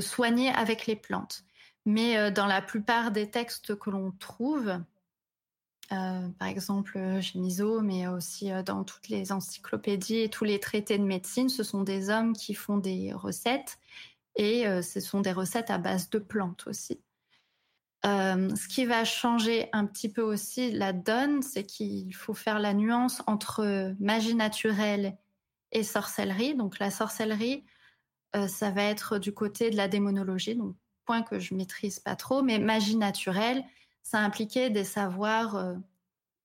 [0.00, 1.42] soigner avec les plantes.
[1.84, 4.68] Mais euh, dans la plupart des textes que l'on trouve,
[5.92, 10.96] euh, par exemple chez Miso, mais aussi dans toutes les encyclopédies et tous les traités
[10.96, 13.78] de médecine, ce sont des hommes qui font des recettes
[14.36, 17.00] et ce sont des recettes à base de plantes aussi.
[18.04, 22.72] Ce qui va changer un petit peu aussi la donne, c'est qu'il faut faire la
[22.72, 25.18] nuance entre magie naturelle
[25.72, 26.54] et sorcellerie.
[26.54, 27.64] Donc la sorcellerie,
[28.36, 32.16] euh, ça va être du côté de la démonologie, donc point que je maîtrise pas
[32.16, 33.64] trop, mais magie naturelle,
[34.02, 35.74] ça impliquait des savoirs, euh,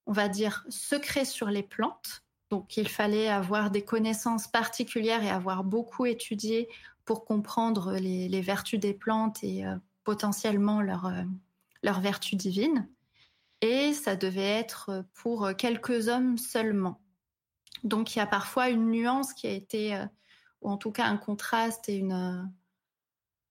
[0.05, 2.23] on va dire, secrets sur les plantes.
[2.49, 6.69] Donc il fallait avoir des connaissances particulières et avoir beaucoup étudié
[7.03, 9.63] pour comprendre les, vertus des plantes et
[10.03, 11.11] potentiellement leur
[11.85, 12.89] leur vertu divine.
[13.61, 16.99] Et ça devait être pour quelques hommes seulement.
[17.85, 20.05] Donc il y a parfois une nuance qui a été, euh,
[20.61, 22.41] ou en tout cas un contraste et euh,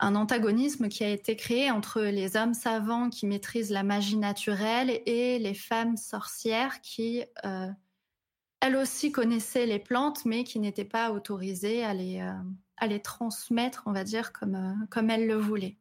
[0.01, 5.01] un antagonisme qui a été créé entre les hommes savants qui maîtrisent la magie naturelle
[5.07, 7.71] et les femmes sorcières qui, euh,
[8.61, 12.19] elles aussi, connaissaient les plantes, mais qui n'étaient pas autorisées à les,
[12.77, 15.77] à les transmettre, on va dire, comme, comme elles le voulaient.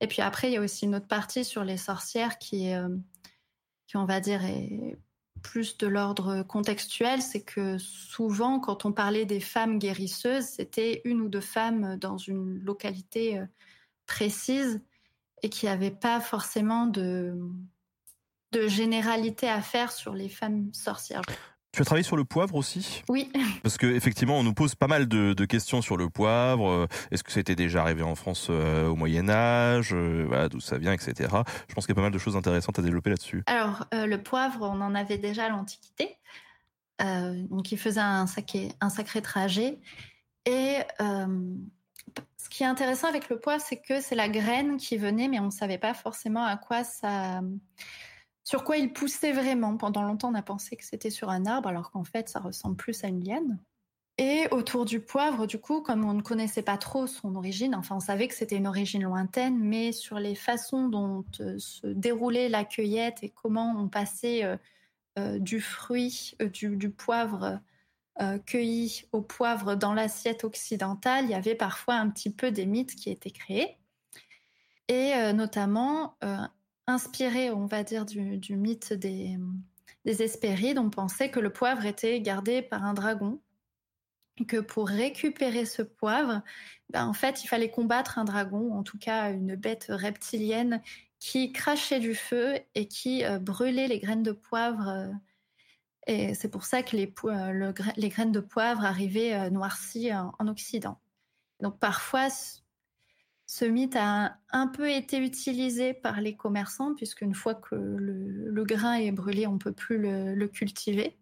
[0.00, 2.70] Et puis après, il y a aussi une autre partie sur les sorcières qui,
[3.86, 4.96] qui on va dire, est
[5.44, 7.22] plus de l'ordre contextuel.
[7.22, 12.16] C'est que souvent, quand on parlait des femmes guérisseuses, c'était une ou deux femmes dans
[12.16, 13.46] une localité euh,
[14.06, 14.80] précise
[15.42, 17.38] et qui n'avaient pas forcément de,
[18.50, 21.22] de généralité à faire sur les femmes sorcières.
[21.74, 23.02] Tu as travaillé sur le poivre aussi?
[23.08, 23.32] Oui.
[23.64, 26.68] Parce qu'effectivement, on nous pose pas mal de, questions sur le poivre.
[26.68, 29.90] Euh, est-ce que c'était déjà arrivé en France euh, au Moyen Âge?
[29.92, 31.30] Euh, D'où ça vient, etc.
[31.68, 33.42] Je pense qu'il y a pas mal de choses intéressantes à développer là-dessus.
[33.46, 36.16] Alors, le poivre, on en avait déjà à l'Antiquité.
[37.00, 39.80] donc, il faisait un sacré, un sacré trajet.
[40.46, 45.26] Et ce qui est intéressant avec le poivre, c'est que c'est la graine qui venait,
[45.26, 47.40] mais on ne savait pas forcément à quoi ça
[48.44, 49.76] sur quoi il poussait vraiment.
[49.76, 52.76] Pendant longtemps, on a pensé que c'était sur un arbre, alors qu'en fait, ça ressemble
[52.76, 53.58] plus à une liane.
[54.16, 57.96] Et autour du poivre, du coup, comme on ne connaissait pas trop son origine, enfin,
[57.96, 62.48] on savait que c'était une origine lointaine, mais sur les façons dont euh, se déroulait
[62.48, 64.56] la cueillette et comment on passait euh,
[65.18, 67.60] euh, du fruit, du, poivre
[68.46, 72.94] cueilli au poivre dans l'assiette occidentale, il y avait parfois un petit peu des mythes
[72.94, 73.76] qui étaient créés.
[74.86, 76.16] Et notamment,
[76.86, 79.38] inspiré, on va dire, du, mythe des,
[80.04, 83.40] des Hespérides, on pensait que le poivre était gardé par un dragon.
[84.48, 86.42] Que pour récupérer ce poivre,
[86.90, 90.82] ben, en fait, il fallait combattre un dragon, en tout cas une bête reptilienne
[91.20, 94.88] qui crachait du feu et qui euh, brûlait les graines de poivre.
[94.88, 95.12] Euh,
[96.06, 101.00] et c'est pour ça que les, euh, les, graines de poivre arrivaient noircies en Occident.
[101.60, 102.28] Donc parfois,
[103.46, 108.94] ce mythe a un peu été utilisé par les commerçants, puisqu'une fois que le, grain
[108.94, 111.18] est brûlé, on ne peut plus le, cultiver.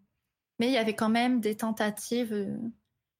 [0.59, 2.57] Mais il y avait quand même des tentatives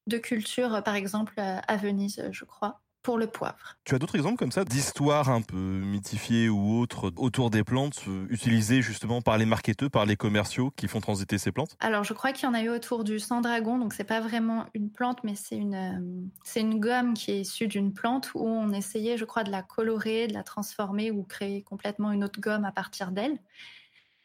[0.07, 3.77] de culture, par exemple à Venise, je crois, pour le poivre.
[3.83, 8.01] Tu as d'autres exemples comme ça d'histoires un peu mythifiées ou autres autour des plantes
[8.07, 11.75] euh, utilisées justement par les marketeurs, par les commerciaux qui font transiter ces plantes?
[11.81, 14.21] Alors je crois qu'il y en a eu autour du sang dragon, donc c'est pas
[14.21, 18.31] vraiment une plante, mais c'est une euh, c'est une gomme qui est issue d'une plante
[18.33, 22.23] où on essayait, je crois, de la colorer, de la transformer ou créer complètement une
[22.23, 23.37] autre gomme à partir d'elle.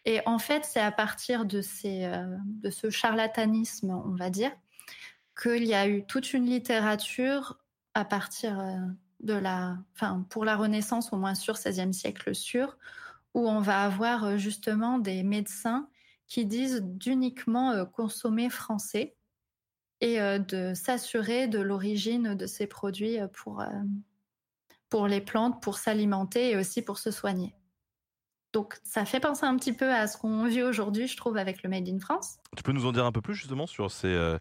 [0.04, 4.52] Et en fait, c'est à partir de ces euh, de ce charlatanisme, on va dire,
[5.40, 7.58] qu'il y a eu toute une littérature
[7.98, 8.76] à partir euh,
[9.18, 12.78] de la, enfin, pour la Renaissance, au moins sur 16e siècle sûr,
[13.34, 15.88] où on va avoir euh, justement des médecins
[16.28, 19.16] qui disent d'uniquement euh, consommer français
[20.00, 23.64] et de s'assurer de l'origine de ces produits pour,
[24.90, 27.56] pour les plantes, pour s'alimenter et aussi pour se soigner.
[28.52, 31.64] Donc ça fait penser un petit peu à ce qu'on vit aujourd'hui, je trouve, avec
[31.64, 32.38] le Made in France.
[32.56, 34.38] Tu peux nous en dire un peu plus justement sur ces,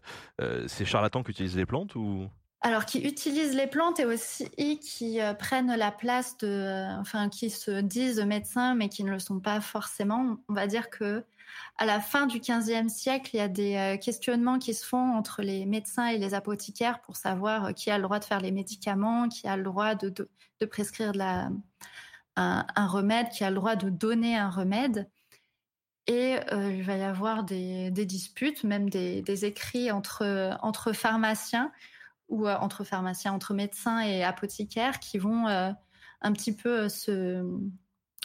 [0.84, 2.28] charlatans qui utilisent les plantes ou?
[2.60, 4.48] Alors, qui utilisent les plantes et aussi
[4.80, 9.12] qui euh, prennent la place de, euh, enfin, qui se disent médecins mais qui ne
[9.12, 10.38] le sont pas forcément.
[10.48, 11.24] On va dire que
[11.78, 15.14] à la fin du XVe siècle, il y a des euh, questionnements qui se font
[15.14, 18.50] entre les médecins et les apothicaires pour savoir qui a le droit de faire les
[18.50, 20.10] médicaments, qui a le droit de,
[20.66, 21.12] prescrire
[22.36, 25.08] un, remède, qui a le droit de donner un remède.
[26.08, 31.70] Et il va y avoir des, disputes, même des, écrits entre pharmaciens
[32.28, 35.70] ou euh, entre pharmaciens, entre médecins et apothicaires qui vont euh,
[36.20, 37.44] un petit peu euh, se,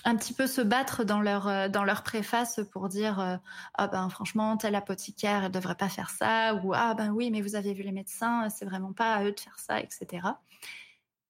[0.05, 3.39] un petit peu se battre dans leur dans leur préface pour dire
[3.75, 7.41] ah ben franchement telle apothicaire elle devrait pas faire ça ou ah ben oui mais
[7.41, 10.27] vous avez vu les médecins c'est vraiment pas à eux de faire ça etc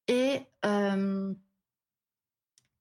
[0.08, 0.48] et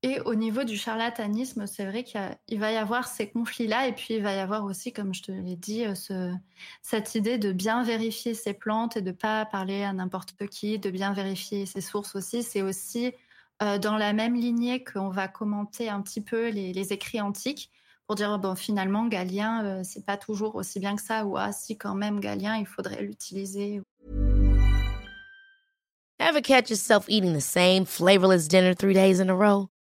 [0.02, 3.92] et au niveau du charlatanisme c'est vrai qu'il va y avoir ces conflits là et
[3.92, 6.34] puis il va y avoir aussi comme je te l'ai dit ce,
[6.82, 10.90] cette idée de bien vérifier ses plantes et de pas parler à n'importe qui de
[10.90, 13.12] bien vérifier ses sources aussi c'est aussi
[13.62, 17.70] euh, dans la même lignée qu'on va commenter un petit peu les, écrits antiques
[18.06, 21.52] pour dire bon finalement Galien euh, c'est pas toujours aussi bien que ça ou ah
[21.52, 23.80] si quand même Galien il faudrait l'utiliser.
[26.18, 29.71] Ever catch yourself eating the same flavorless dinner three days in a row?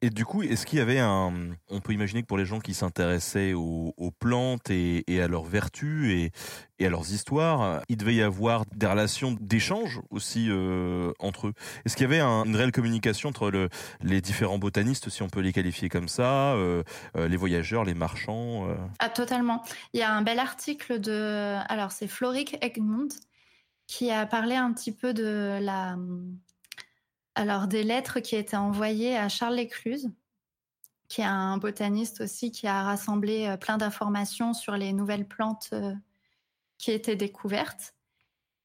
[0.00, 1.32] Et du coup, est-ce qu'il y avait un...
[1.70, 6.10] On peut imaginer que pour les gens qui s'intéressaient aux, plantes et, à leurs vertus
[6.78, 11.52] et, à leurs histoires, il devait y avoir des relations d'échange aussi euh, entre eux.
[11.84, 13.68] Est-ce qu'il y avait une réelle communication entre
[14.02, 16.82] les différents botanistes, si on peut les qualifier comme ça, euh,
[17.16, 18.66] euh, les voyageurs, les marchands
[18.98, 19.62] Ah, totalement.
[19.92, 21.56] Il y a un bel article de...
[21.68, 23.08] Alors, c'est Floric Egmont
[23.86, 25.96] qui a parlé un petit peu de la
[27.34, 30.10] alors, des lettres qui étaient envoyées à Charles Lécluse,
[31.08, 35.70] qui est un botaniste aussi qui a rassemblé euh, plein d'informations sur les nouvelles plantes
[35.72, 35.94] euh,
[36.78, 37.94] qui étaient découvertes.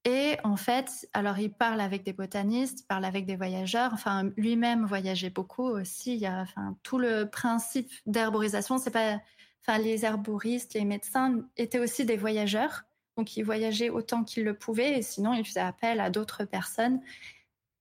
[0.06, 3.92] Et en fait, alors il parle avec des botanistes, il parle avec des voyageurs.
[3.94, 6.14] Enfin, lui-même voyageait beaucoup aussi.
[6.14, 6.46] Il y a,
[6.84, 9.20] tout le principe d'herborisation, c'est pas,
[9.62, 12.84] enfin, les herboristes, les médecins étaient aussi des voyageurs.
[13.18, 17.02] Donc, ils voyageaient autant qu'ils le pouvaient, et sinon, ils faisaient appel à d'autres personnes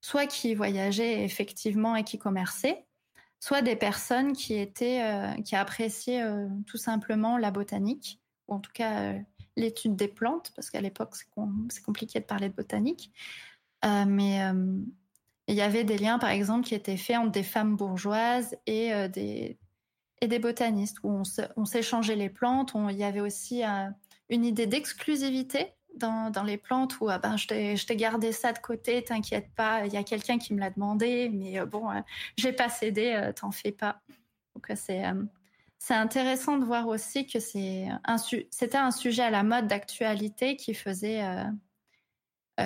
[0.07, 2.87] soit qui voyageaient effectivement et qui commerçaient,
[3.41, 8.61] soit des personnes qui étaient, euh, qui appréciaient euh, tout simplement la botanique, ou en
[8.61, 9.19] tout cas euh,
[9.57, 13.11] l'étude des plantes, parce qu'à l'époque c'est compliqué de parler de botanique.
[13.83, 14.39] mais
[15.49, 19.09] il y avait des liens, par exemple, qui étaient faits entre des femmes bourgeoises et
[19.09, 19.59] des
[20.21, 21.23] et des botanistes où
[21.57, 22.73] on s'échangeait les plantes.
[22.91, 23.63] il y avait aussi
[24.29, 29.03] une idée d'exclusivité dans, les plantes où ah ben, je t'ai gardé ça de côté,
[29.05, 32.01] t'inquiète pas, il y a quelqu'un qui me l'a demandé, mais euh, bon, euh,
[32.37, 34.01] j'ai pas cédé, euh, t'en fais pas.
[34.55, 35.05] Donc c'est
[35.79, 37.89] c'est intéressant de voir aussi que c'est
[38.51, 41.23] c'était un sujet à la mode d'actualité qui faisait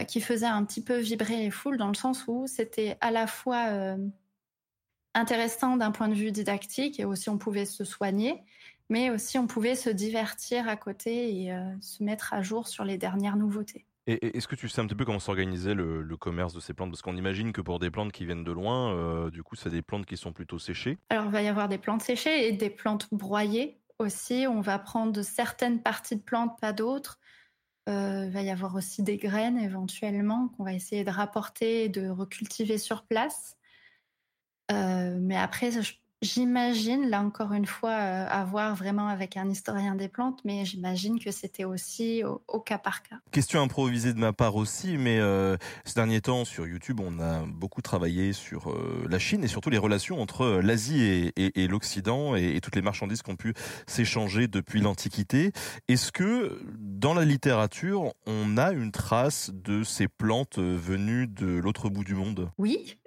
[0.06, 3.26] qui faisait un petit peu vibrer les foules dans le sens où c'était à la
[3.26, 3.96] fois
[5.14, 8.44] intéressant d'un point de vue didactique et aussi on pouvait se soigner,
[8.90, 12.84] mais aussi on pouvait se divertir à côté et euh, se mettre à jour sur
[12.84, 13.86] les dernières nouveautés.
[14.06, 16.90] Et est-ce que tu sais un petit peu comment s'organisait le, commerce de ces plantes?
[16.90, 19.70] Parce qu'on imagine que pour des plantes qui viennent de loin, euh, du coup, c'est
[19.70, 20.98] des plantes qui sont plutôt séchées.
[21.10, 24.46] Alors, il va y avoir des plantes séchées et des plantes broyées aussi.
[24.48, 27.20] On va prendre certaines parties de plantes, pas d'autres.
[27.88, 31.88] Euh, il va y avoir aussi des graines éventuellement qu'on va essayer de rapporter et
[31.88, 33.56] de recultiver sur place.
[34.70, 39.94] mais après, je J'imagine, là encore une fois, euh, à voir vraiment avec un historien
[39.94, 43.16] des plantes, mais j'imagine que c'était aussi au, cas par cas.
[43.30, 45.56] Question improvisée de ma part aussi, mais euh,
[45.86, 49.70] ces derniers temps sur YouTube, on a beaucoup travaillé sur euh, la Chine et surtout
[49.70, 53.54] les relations entre l'Asie et, l'Occident et, toutes les marchandises qui ont pu
[53.86, 55.52] s'échanger depuis l'Antiquité.
[55.88, 61.88] Est-ce que dans la littérature, on a une trace de ces plantes venues de l'autre
[61.88, 62.50] bout du monde?
[62.58, 62.98] Oui.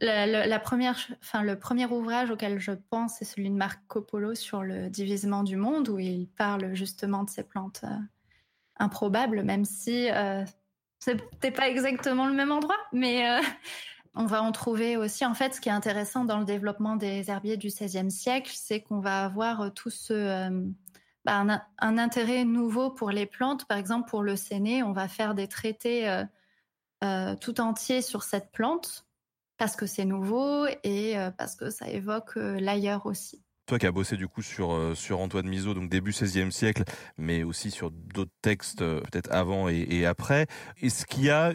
[0.00, 4.62] La, première, enfin, le premier ouvrage auquel je pense, c'est celui de Marco Polo sur
[4.62, 7.96] le divisement du monde, où il parle justement de ces plantes euh,
[8.78, 10.44] improbables, même si euh,
[10.98, 13.40] c'était pas exactement le même endroit, mais euh,
[14.14, 15.24] on va en trouver aussi.
[15.24, 18.80] En fait, ce qui est intéressant dans le développement des herbiers du XVIe siècle, c'est
[18.80, 20.50] qu'on va avoir tout ce
[21.24, 23.64] bah, un, un, intérêt nouveau pour les plantes.
[23.66, 26.22] Par exemple, pour le séné, on va faire des traités
[27.40, 29.04] tout entiers sur cette plante
[29.56, 33.42] parce que c'est nouveau et euh, parce que ça évoque euh, l'ailleurs aussi.
[33.66, 36.84] Toi qui as bossé du coup sur, euh, sur Antoine Miseau, donc début XVIe siècle,
[37.16, 40.46] mais aussi sur d'autres textes peut-être avant et après,
[40.82, 41.54] est-ce qu'il y a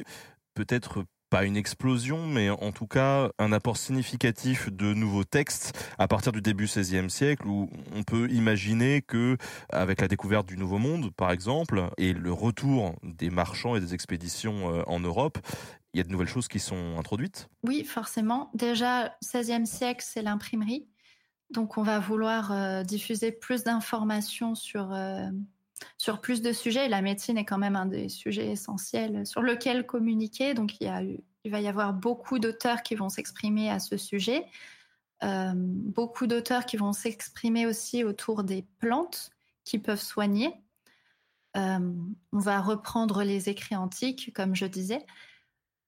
[0.56, 6.08] peut-être pas une explosion, mais en tout cas un apport significatif de nouveaux textes à
[6.08, 9.38] partir du début XVIe siècle, où on peut imaginer que,
[9.72, 13.94] avec la découverte du Nouveau Monde, par exemple, et le retour des marchands et des
[13.94, 15.38] expéditions en Europe,
[15.94, 18.52] il y a de nouvelles choses qui sont introduites Oui, forcément.
[18.54, 20.88] Déjà, 16e siècle, c'est l'imprimerie.
[21.52, 24.96] Donc on va vouloir diffuser plus d'informations sur
[25.98, 26.88] sur plus de sujets.
[26.90, 30.54] La médecine est quand même un des sujets essentiels sur lequel communiquer.
[30.54, 34.46] Donc il, il va y avoir beaucoup d'auteurs qui vont s'exprimer à ce sujet.
[35.24, 39.32] Euh, beaucoup d'auteurs qui vont s'exprimer aussi autour des plantes
[39.66, 40.54] qui peuvent soigner.
[41.58, 41.94] Euh,
[42.32, 45.06] on va reprendre les écrits antiques, comme je disais.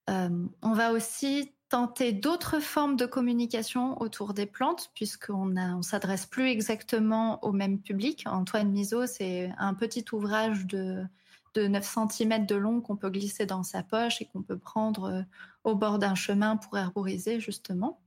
[0.10, 6.26] Euh, on va aussi tenter d'autres formes de communication autour des plantes, puisqu'on ne s'adresse
[6.26, 8.26] plus exactement au même public.
[8.28, 11.06] Antoine Miso, c'est un petit ouvrage de,
[11.54, 15.04] de 9 cm de long qu'on peut glisser dans sa poche et qu'on peut prendre
[15.06, 15.22] euh,
[15.64, 18.02] au bord d'un chemin pour herboriser, justement.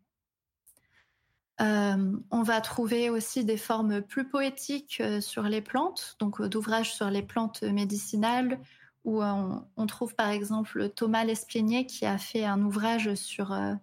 [1.62, 6.92] Euh, on va trouver aussi des formes plus poétiques euh, sur les plantes, donc d'ouvrages
[6.92, 8.60] sur les plantes médicinales
[9.04, 13.74] où euh, on, trouve par exemple Thomas Lesplénier qui a fait un ouvrage sur, euh,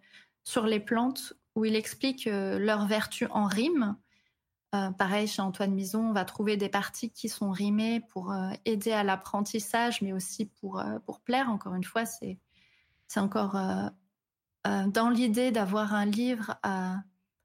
[0.43, 3.95] sur les plantes où il explique euh, leurs vertus en rime.
[4.97, 8.33] pareil, chez Antoine Mison, on va trouver des parties qui sont rimées pour
[8.65, 11.49] aider à l'apprentissage, mais aussi pour, pour plaire.
[11.49, 12.39] Encore une fois, c'est,
[13.07, 13.59] c'est encore
[14.63, 16.55] dans l'idée d'avoir un livre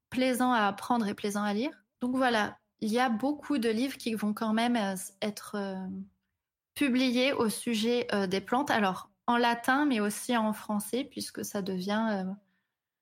[0.09, 1.73] plaisant à apprendre et plaisant à lire.
[2.01, 4.79] Donc voilà, il y a beaucoup de livres qui vont quand même
[5.21, 5.57] être
[6.77, 11.63] publié au sujet euh, des plantes, alors en latin, mais aussi en français, puisque ça
[11.63, 12.33] devient euh,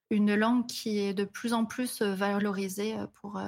[0.08, 3.42] une langue qui est de plus en plus euh, valorisée pour,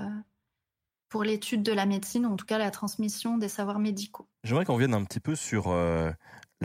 [1.08, 4.28] pour l'étude de la médecine, en tout cas la transmission des savoirs médicaux.
[4.44, 5.74] J'aimerais qu'on revienne un petit peu sur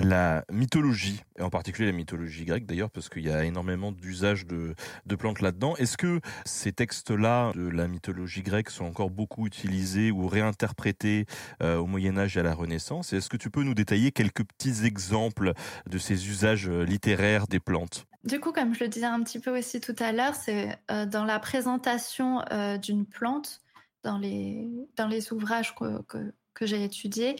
[0.04, 4.46] la mythologie, et en particulier la mythologie grecque d'ailleurs, parce qu'il y a énormément d'usages
[4.46, 4.76] de,
[5.16, 5.76] plantes là-dedans.
[5.78, 11.26] Est-ce que ces textes-là de la mythologie grecque sont encore beaucoup utilisés ou réinterprétés
[11.62, 13.14] euh, au Moyen Âge et à la Renaissance?
[13.14, 15.54] Est-ce que tu peux nous détailler quelques petits exemples
[15.90, 18.06] de ces usages euh, littéraires des plantes?
[18.24, 21.06] Du coup, comme je le disais un petit peu aussi tout à l'heure, c'est euh,
[21.06, 22.44] dans la présentation
[22.82, 23.62] d'une plante,
[24.04, 27.36] dans les, dans les ouvrages que, que, que j'ai étudiés,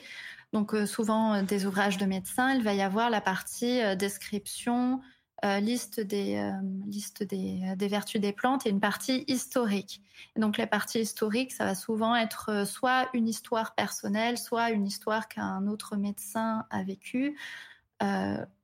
[0.54, 3.96] donc euh, souvent euh, des ouvrages de médecins, il va y avoir la partie euh,
[3.96, 5.02] description,
[5.44, 6.52] liste des
[6.86, 10.04] liste des, des, vertus des plantes et une partie historique.
[10.36, 15.28] Donc la partie historique, ça va souvent être soit une histoire personnelle, soit une histoire
[15.28, 17.36] qu'un autre médecin a vécue.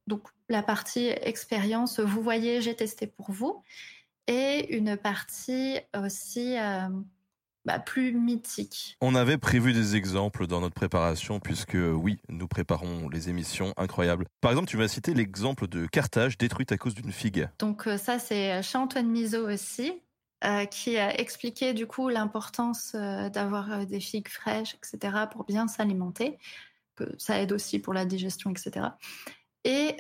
[0.06, 3.64] donc la partie expérience, vous voyez, j'ai testé pour vous,
[4.28, 6.58] et une partie aussi
[7.68, 8.98] bah, plus mythique.
[9.02, 14.26] On avait prévu des exemples dans notre préparation, puisque oui, nous préparons les émissions incroyables.
[14.40, 17.50] Par exemple, tu m'as cité l'exemple de Carthage détruite à cause d'une figue.
[17.60, 19.92] Donc euh, ça, c'est chez Antoine Miso aussi.
[20.46, 25.68] Euh, qui a expliqué du coup l'importance euh, d'avoir des figues fraîches, etc., pour bien
[25.68, 26.38] s'alimenter,
[26.96, 28.86] que ça aide aussi pour la digestion, etc.
[29.64, 29.98] Et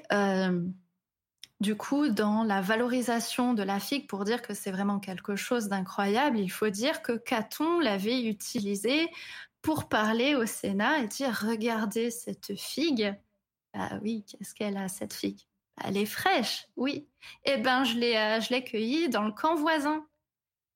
[1.59, 5.67] du coup, dans la valorisation de la figue, pour dire que c'est vraiment quelque chose
[5.67, 9.09] d'incroyable, il faut dire que Caton l'avait utilisé
[9.61, 13.15] pour parler au Sénat et dire regardez cette figue.
[13.73, 15.41] Ah oui, qu'est-ce qu'elle a cette figue?
[15.83, 17.07] Elle est fraîche, oui.
[17.43, 20.05] Eh ben, je l'ai, euh, je l'ai cueillie dans le camp voisin.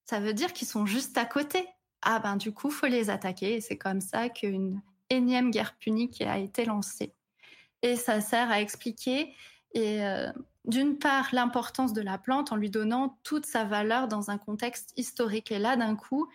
[0.05, 1.67] Ça veut dire qu'ils sont juste à côté.
[2.01, 3.61] Ah ben, du coup, faut les attaquer.
[3.61, 7.13] C'est comme ça qu'une énième guerre punique a été lancée.
[7.81, 9.33] Et ça sert à expliquer
[9.73, 10.31] et euh,
[10.65, 14.93] d'une part l'importance de la plante en lui donnant toute sa valeur dans un contexte
[14.95, 15.51] historique.
[15.51, 16.29] Et là, d'un coup,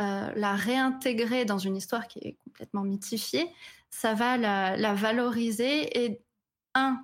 [0.00, 3.50] euh, la réintégrer dans une histoire qui est complètement mythifiée,
[3.90, 6.22] ça va la, valoriser et
[6.74, 7.00] un,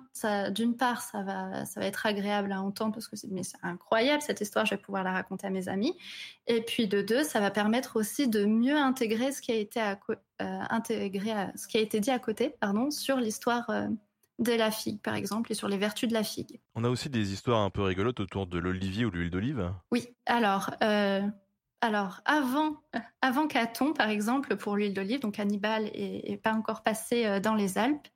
[0.51, 3.27] d'une part, ça va, ça être agréable à entendre parce que c'est,
[3.61, 5.93] incroyable cette histoire, je vais pouvoir la raconter à mes amis.
[6.47, 9.81] Et puis de deux, ça va permettre aussi de mieux intégrer ce qui a été
[10.41, 12.55] euh, ce qui a été dit à côté,
[12.89, 13.69] sur l'histoire
[14.39, 16.59] de la figue, par exemple, et sur les vertus de la figue.
[16.75, 19.71] On a aussi des histoires un peu rigolotes autour de l'olivier ou de l'huile d'olive.
[19.91, 21.21] Oui, alors, euh,
[21.81, 22.81] alors avant,
[23.21, 27.55] avant Caton, par exemple, pour l'huile d'olive, donc Hannibal est, pas encore passé euh, dans
[27.55, 28.07] les Alpes,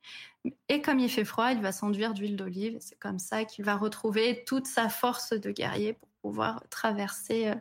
[0.68, 2.76] et comme il fait froid, il va s'enduire d'huile d'olive.
[2.80, 7.54] C'est comme ça qu'il va retrouver toute sa force de guerrier pour pouvoir traverser euh,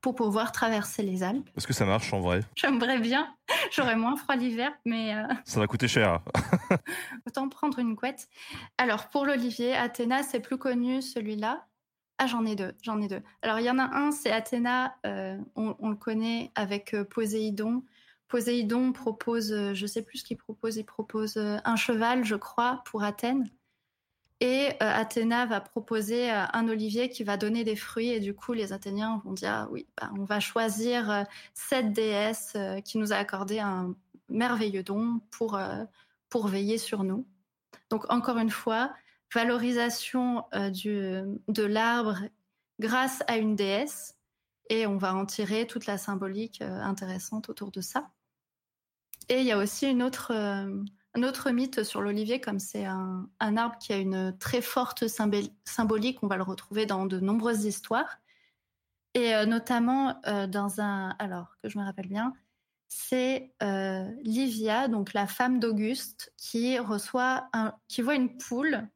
[0.00, 1.48] pour pouvoir traverser les Alpes.
[1.56, 2.40] Est-ce que ça marche en vrai?
[2.56, 3.34] J'aimerais bien.
[3.72, 5.14] J'aurais moins froid l'hiver, mais...
[5.14, 6.20] Euh, ça va coûter cher.
[7.26, 8.28] Autant prendre une couette.
[8.78, 11.66] Alors, pour l'olivier, Athéna, c'est plus connu celui-là?
[12.18, 13.22] Ah, j'en ai deux, j'en ai deux.
[13.42, 17.82] Alors, il y en a un, c'est Athéna, euh, on, le connaît avec euh, Poséidon.
[18.28, 23.02] Poséidon propose, je sais plus ce qu'il propose, il propose un cheval, je crois, pour
[23.02, 23.50] Athènes.
[24.42, 28.34] Et euh, Athéna va proposer euh, un olivier qui va donner des fruits et du
[28.34, 31.22] coup les Athéniens vont dire ah oui, bah, on va choisir euh,
[31.54, 33.94] cette déesse qui nous a accordé un
[34.28, 35.60] merveilleux don pour
[36.28, 37.24] pour veiller sur nous.
[37.88, 38.92] Donc encore une fois,
[39.32, 42.18] valorisation du, de l'arbre
[42.80, 44.16] grâce à une déesse
[44.70, 48.10] et on va en tirer toute la symbolique intéressante autour de ça.
[49.28, 50.32] Et il y a aussi une autre,
[51.14, 56.22] un autre mythe sur l'olivier, comme c'est un, arbre qui a une très forte symbolique,
[56.22, 58.18] on va le retrouver dans de nombreuses histoires.
[59.14, 62.32] Et notamment dans un, alors que je me rappelle bien,
[62.94, 68.86] c'est euh, Livia, donc la femme d'Auguste, qui reçoit un, qui voit une poule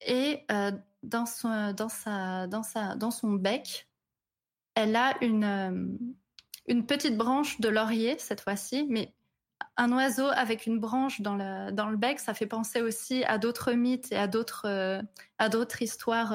[0.00, 0.70] et euh,
[1.02, 3.88] dans son bec,
[4.74, 5.88] elle a une euh,
[6.68, 9.12] une petite branche de laurier cette fois-ci, mais
[9.76, 14.10] un oiseau avec une branche dans le bec, ça fait penser aussi à d'autres mythes
[14.12, 15.02] et à d'autres
[15.50, 16.32] d'autres histoires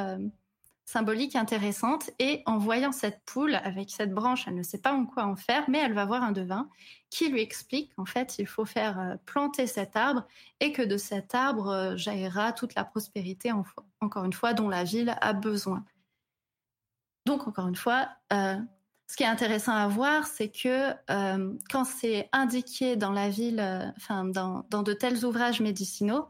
[0.92, 2.12] symbolique intéressante.
[2.20, 5.36] Et en voyant cette poule avec cette branche, elle ne sait pas en quoi en
[5.36, 6.70] faire, mais elle va voir un devin
[7.10, 10.28] qui lui explique qu'en fait, il faut faire euh, planter cet arbre
[10.60, 13.52] et que de cet arbre euh, jaillira toute la prospérité,
[14.02, 15.84] encore une fois, dont la ville a besoin.
[17.26, 18.58] Donc, encore une fois, euh,
[19.12, 20.94] ce qui est intéressant à voir, c'est que
[21.70, 23.60] quand c'est indiqué dans la ville,
[23.98, 26.30] enfin, dans, dans de tels ouvrages médicinaux,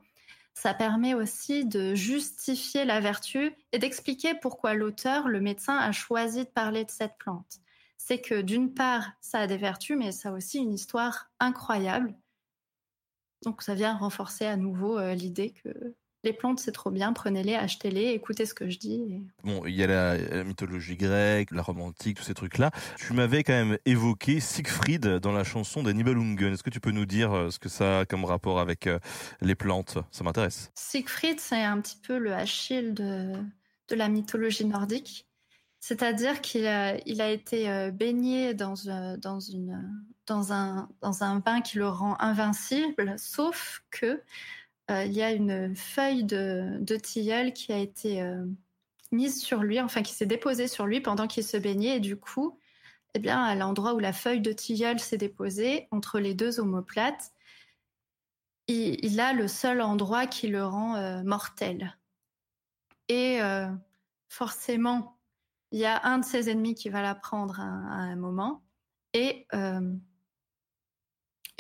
[0.56, 6.40] ça permet aussi de justifier la vertu et d'expliquer pourquoi l'auteur, le médecin, a choisi
[6.40, 7.60] de parler de cette plante.
[8.00, 12.16] C'est que d'une part, ça a des vertus, mais ça a aussi une histoire incroyable.
[13.44, 17.56] Donc ça vient renforcer à nouveau euh, l'idée que les plantes, c'est trop bien, prenez-les,
[17.56, 19.24] achetez-les, écoutez ce que je dis.
[19.44, 22.72] Bon, il y a la, mythologie grecque, la romantique, tous ces trucs-là.
[22.98, 26.54] Tu m'avais quand même évoqué Siegfried dans la chanson des Nibelungen.
[26.54, 29.00] Est-ce que tu peux nous dire euh, ce que ça a comme rapport avec euh,
[29.42, 29.98] les plantes?
[30.12, 30.72] Ça m'intéresse.
[30.76, 33.34] Siegfried, c'est un petit peu le Achille de,
[33.88, 35.28] de la mythologie nordique.
[35.80, 38.76] C'est-à-dire qu'il a, il a été euh, baigné dans,
[39.18, 44.18] dans, une, dans, un, dans un bain qui le rend invincible, sauf que euh,
[44.90, 48.46] il y a une feuille de, tilleul qui a été euh,
[49.12, 51.98] mise sur lui, enfin qui s'est déposée sur lui pendant qu'il se baignait.
[51.98, 52.60] Et du coup,
[53.14, 57.32] eh bien, à l'endroit où la feuille de tilleul s'est déposée, entre les deux omoplates,
[58.68, 61.98] il, a le seul endroit qui le rend euh, mortel.
[63.10, 63.40] Et
[64.30, 65.18] forcément,
[65.72, 68.64] il y a un de ses ennemis qui va la prendre à, à un moment.
[69.14, 69.46] Et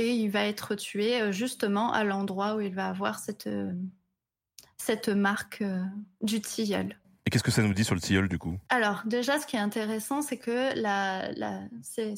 [0.01, 3.71] et il va être tué euh, justement à l'endroit où il va avoir cette, euh,
[4.77, 5.83] cette marque euh,
[6.21, 6.97] du tilleul.
[7.25, 8.57] Et qu'est-ce que ça nous dit sur le tilleul du coup?
[8.69, 12.15] Alors déjà, ce qui est intéressant, c'est que la, la, c'est,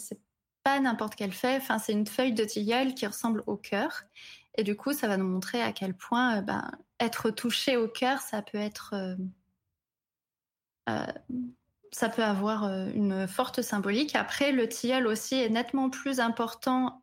[0.64, 4.04] pas n'importe quelle feuille, enfin c'est une feuille de tilleul qui ressemble au cœur.
[4.56, 6.72] Et du coup, ça va nous montrer à quel point ben,
[7.02, 8.96] être touché au cœur, ça peut être...
[10.90, 11.06] Euh,
[11.92, 14.16] ça peut avoir une forte symbolique.
[14.16, 17.02] Après, le tilleul aussi est nettement plus important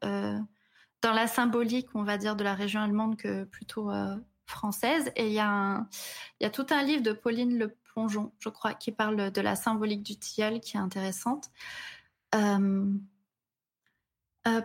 [1.03, 5.11] dans la symbolique, on va dire, de la région allemande que plutôt euh, française.
[5.17, 5.87] Et il y, a
[6.53, 10.19] tout un livre de Pauline Le Plongeon, je crois, qui parle de la symbolique du
[10.19, 11.51] tilleul, qui est intéressante.
[12.35, 12.93] Euh,
[14.47, 14.63] euh,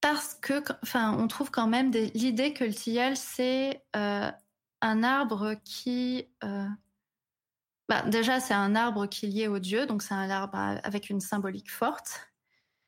[0.00, 6.28] parce que, enfin, on trouve quand même l'idée que le tilleul, c'est un arbre qui...
[7.88, 11.08] Bah, déjà, c'est un arbre qui est lié au Dieu, donc c'est un arbre avec
[11.08, 12.28] une symbolique forte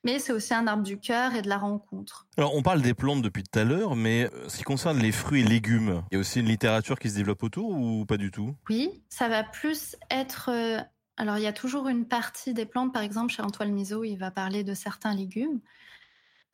[0.05, 2.27] mais c'est aussi un arbre du cœur et de la rencontre.
[2.37, 5.13] Alors on parle des plantes depuis tout à l'heure, mais euh, ce qui concerne les
[5.13, 8.17] fruits et légumes, il y a aussi une littérature qui se développe autour ou pas
[8.17, 8.55] du tout?
[8.69, 10.51] Oui, ça va plus être...
[10.51, 10.79] Euh,
[11.17, 14.17] alors il y a toujours une partie des plantes, par exemple chez Antoine Miseau, il
[14.17, 15.61] va parler de certains légumes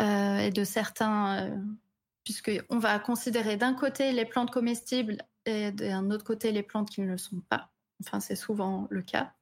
[0.03, 1.63] euh, et de certains...
[2.25, 7.03] Puisqu'on va considérer d'un côté les plantes comestibles et d'un autre côté les plantes qui
[7.03, 7.69] ne le sont pas.
[8.01, 9.35] Enfin, c'est souvent le cas.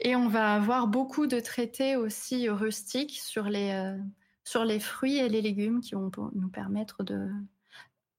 [0.00, 3.98] Et on va avoir beaucoup de traités aussi rustiques sur les, euh,
[4.44, 7.28] sur les fruits et les légumes qui vont nous permettre de,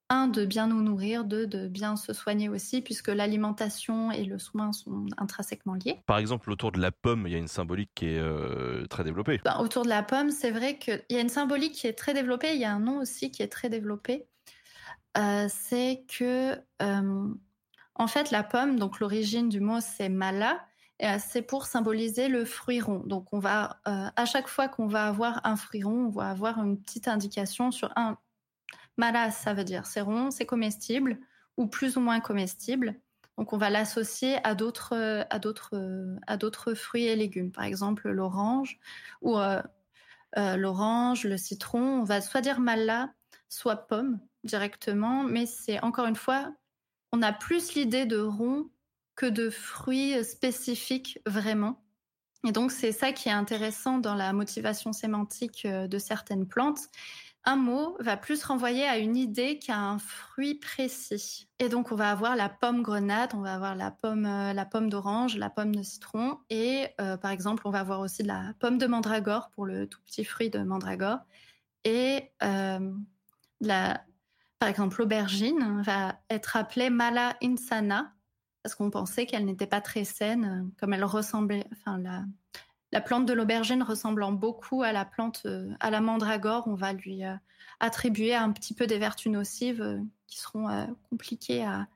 [0.09, 4.39] un, de bien nous nourrir, deux, de bien se soigner aussi, puisque l'alimentation et le
[4.39, 6.01] soin sont intrinsèquement liés.
[6.05, 9.03] Par exemple, autour de la pomme, il y a une symbolique qui est euh, très
[9.03, 9.39] développée.
[9.43, 12.13] Ben, autour de la pomme, c'est vrai qu'il y a une symbolique qui est très
[12.13, 14.27] développée, il y a un nom aussi qui est très développé.
[15.17, 20.63] Euh, c'est que, en fait, la pomme, donc l'origine du mot, c'est mala,
[21.19, 23.03] c'est pour symboliser le fruit rond.
[23.05, 26.29] Donc, on va, euh, à chaque fois qu'on va avoir un fruit rond, on va
[26.29, 28.17] avoir une petite indication sur un.
[28.97, 31.19] Malas, ça veut dire c'est rond, c'est comestible
[31.55, 32.95] ou plus ou moins comestible.
[33.37, 37.51] Donc, on va l'associer à d'autres, à d'autres, à d'autres fruits et légumes.
[37.51, 38.79] Par exemple, l'orange
[39.21, 39.61] ou euh,
[40.35, 42.01] l'orange, le citron.
[42.01, 43.13] On va soit dire mala,
[43.49, 46.51] soit pomme directement, mais c'est encore une fois,
[47.11, 48.69] on a plus l'idée de rond
[49.17, 51.83] que de fruits spécifiques vraiment.
[52.47, 56.87] Et donc c'est ça qui est intéressant dans la motivation sémantique euh, de certaines plantes.
[57.43, 61.47] un mot va plus renvoyer à une idée qu'à un fruit précis.
[61.59, 64.65] Et donc, on va avoir la pomme grenade, on va avoir la pomme, euh, la
[64.65, 68.27] pomme d'orange, la pomme de citron, et euh, par exemple, on va avoir aussi de
[68.27, 71.19] la pomme de mandragore pour le tout petit fruit de mandragore,
[71.85, 72.31] et
[74.59, 78.13] par exemple, l'aubergine va être appelée mala insana
[78.67, 82.25] parce qu'on pensait qu'elle n'était pas très saine, comme elle ressemblait, enfin la
[82.91, 86.91] la plante de l'aubergine ressemblant beaucoup à la plante, euh, à la mandragore, on va
[86.91, 87.33] lui euh,
[87.79, 90.67] attribuer un petit peu des vertus nocives euh, qui seront
[91.09, 91.87] compliquées à,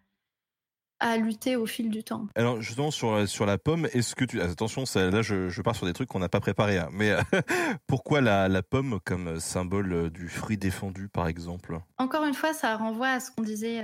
[1.01, 2.27] à lutter au fil du temps.
[2.35, 5.85] Alors justement sur sur la pomme, est-ce que tu attention là je, je pars sur
[5.85, 7.13] des trucs qu'on n'a pas préparés hein, mais
[7.87, 11.81] pourquoi la, la pomme comme symbole du fruit défendu par exemple?
[11.97, 13.83] Encore une fois, ça renvoie à ce qu'on disait.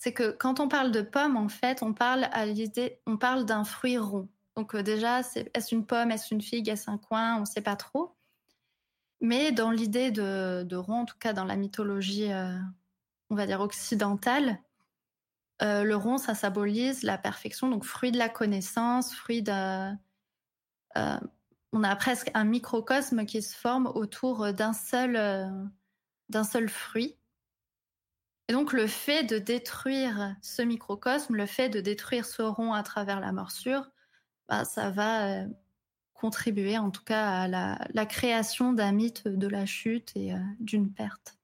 [0.00, 3.44] C'est que quand on parle de pomme, en fait, on parle à l'idée, on parle
[3.44, 4.30] d'un fruit rond.
[4.56, 7.60] Donc euh, déjà, est-ce une pomme, est-ce une figue, est-ce un coin On ne sait
[7.60, 8.16] pas trop.
[9.20, 12.58] Mais dans l'idée de, rond, en tout cas dans la mythologie, euh,
[13.28, 14.58] on va dire occidentale,
[15.60, 19.92] euh, le rond, ça symbolise la perfection, donc fruit de la connaissance, fruit de...
[20.96, 25.12] on a presque un microcosme qui se forme autour d'un seul,
[26.30, 27.19] d'un seul fruit.
[28.50, 32.82] Et donc le fait de détruire ce microcosme, le fait de détruire ce rond à
[32.82, 33.88] travers la morsure,
[34.48, 35.46] bah, ça va euh,
[36.14, 40.92] contribuer en tout cas à la, création d'un mythe de la chute et euh, d'une
[40.92, 41.38] perte.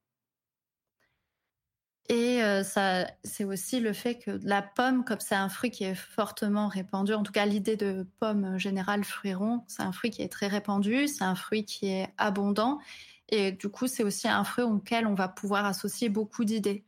[2.09, 5.85] Et euh, ça, c'est aussi le fait que la pomme, comme c'est un fruit qui
[5.85, 10.11] est fortement répandu, en tout cas l'idée de pomme générale fruit rond, c'est un fruit
[10.11, 12.81] qui est très répandu, c'est un fruit qui est abondant,
[13.29, 16.85] et du coup c'est aussi un fruit auquel on va pouvoir associer beaucoup d'idées.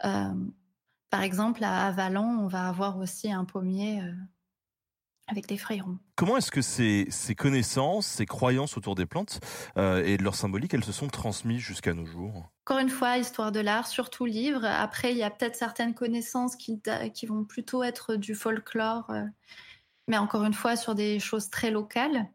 [0.00, 4.02] Par exemple, à Avalon, on va avoir aussi un pommier
[5.28, 5.98] avec des ronds.
[6.16, 9.40] Comment est-ce que ces, ces, connaissances, ces croyances autour des plantes
[9.76, 12.50] euh, et de leur symbolique, elles se sont transmises jusqu'à nos jours?
[12.66, 14.64] Encore une fois, histoire de l'art, surtout livre.
[14.64, 16.82] Après, il y a peut-être certaines connaissances qui,
[17.14, 19.24] qui vont plutôt être du folklore, euh,
[20.08, 22.26] mais encore une fois, sur des choses très locales.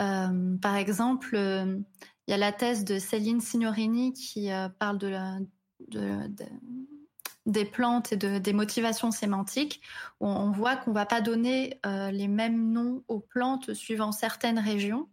[0.00, 5.38] Euh, par exemple, il y a la thèse de Céline Signorini qui parle de la,
[5.88, 6.44] de, de,
[7.46, 9.80] des plantes et de, des motivations sémantiques,
[10.20, 15.08] on, voit qu'on va pas donner euh, les mêmes noms aux plantes suivant certaines régions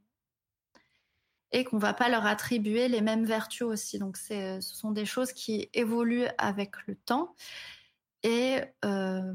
[1.51, 3.99] et qu'on va pas leur attribuer les mêmes vertus aussi.
[3.99, 7.34] Donc ce sont des choses qui évoluent avec le temps
[8.24, 9.34] et euh,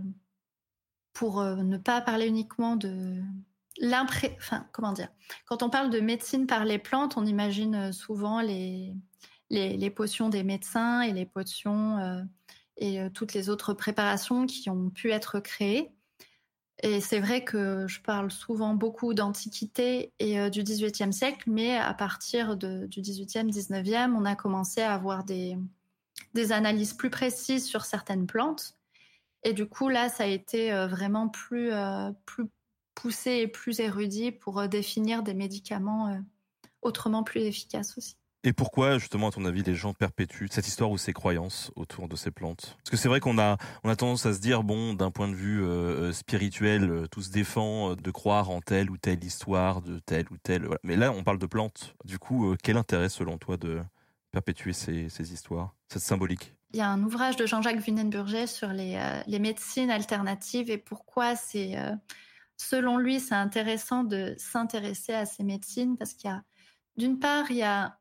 [1.14, 3.22] pour euh, ne pas parler uniquement de
[3.78, 5.08] l'impré, enfin comment dire,
[5.46, 8.94] quand on parle de médecine par les plantes, on imagine souvent les
[9.52, 12.26] les, potions des médecins et les potions
[12.76, 15.92] et euh, toutes les autres préparations qui ont pu être créées.
[16.82, 21.76] Et c'est vrai que je parle souvent beaucoup d'Antiquité et euh, du XVIIIe siècle, mais
[21.76, 25.56] à partir de, du XVIIIe, XIXe, on a commencé à avoir des,
[26.50, 28.76] analyses plus précises sur certaines plantes.
[29.44, 31.70] Et du coup, là, ça a été euh, vraiment plus,
[32.26, 32.46] plus
[32.94, 36.20] poussé et plus érudit pour définir des médicaments
[36.82, 38.16] autrement plus efficaces aussi.
[38.44, 42.08] Et pourquoi, justement, à ton avis, les gens perpétuent cette histoire ou ces croyances autour
[42.08, 42.76] de ces plantes?
[42.78, 45.28] Parce que c'est vrai qu'on a, on a tendance à se dire, bon, d'un point
[45.28, 49.22] de vue euh, euh spirituel, euh, tout se défend de croire en telle ou telle
[49.22, 50.68] histoire, de telle ou telle.
[50.82, 51.94] Mais là, on parle de plantes.
[52.04, 53.80] Du coup, quel intérêt, selon toi, de
[54.32, 56.52] perpétuer ces, ces histoires, cette symbolique?
[56.72, 61.36] Il y a un ouvrage de Jean-Jacques Wunenburger sur les, les médecines alternatives et pourquoi
[61.36, 61.76] c'est,
[62.56, 66.42] selon lui, c'est intéressant de s'intéresser à ces médecines parce qu'il y a,
[66.96, 67.98] d'une part, il y a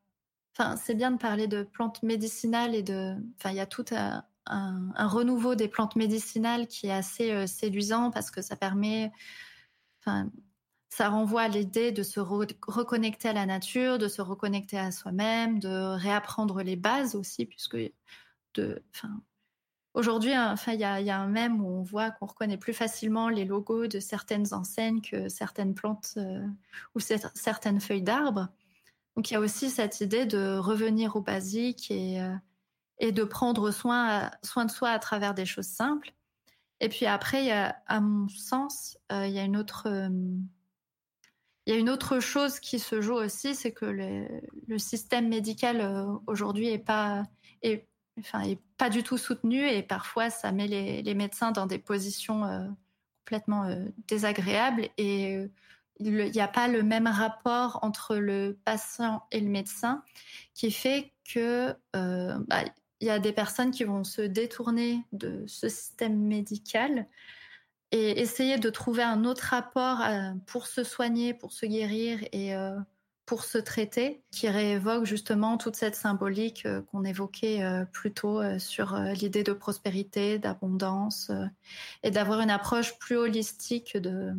[0.78, 3.16] C'est bien de parler de plantes médicinales et de.
[3.38, 7.48] Enfin, il y a tout un, un, renouveau des plantes médicinales qui est assez euh,
[7.48, 9.12] séduisant parce que ça permet.
[10.00, 10.30] Enfin,
[10.90, 15.60] ça renvoie à l'idée de se reconnecter à la nature, de se reconnecter à soi-même,
[15.60, 17.78] de réapprendre les bases aussi, puisque
[18.56, 18.84] de.
[18.96, 19.22] Enfin,
[19.94, 23.28] Aujourd'hui, hein, enfin, il y a, un même où on voit qu'on reconnaît plus facilement
[23.28, 26.48] les logos de certaines enseignes que certaines plantes euh,
[26.96, 28.48] ou certaines feuilles d'arbres.
[29.16, 33.72] Donc il y a aussi cette idée de revenir au basique et, euh, de prendre
[33.72, 36.14] soin, de soi à travers des choses simples.
[36.80, 40.10] Et puis après, à mon sens, euh, il y a une autre, euh,
[41.66, 46.08] il y a une autre chose qui se joue aussi, c'est que le, système médical
[46.26, 47.24] aujourd'hui est pas,
[47.62, 47.88] est,
[48.20, 51.78] enfin, est pas du tout soutenu et parfois ça met les, les médecins dans des
[51.78, 52.76] positions
[53.26, 53.68] complètement
[54.08, 55.48] désagréables et
[56.00, 60.04] il n'y a pas le même rapport entre le patient et le médecin
[60.54, 62.64] qui fait que euh, bah,
[63.00, 67.08] il y a des personnes qui vont se détourner de ce système médical
[67.92, 72.56] et essayer de trouver un autre rapport euh, pour se soigner, pour se guérir et
[72.56, 72.78] euh,
[73.26, 77.64] pour ce traité qui réévoque justement toute cette symbolique qu'on évoquait
[77.94, 81.32] plus tôt sur l'idée de prospérité, d'abondance
[82.04, 84.34] et d'avoir une approche plus holistique de,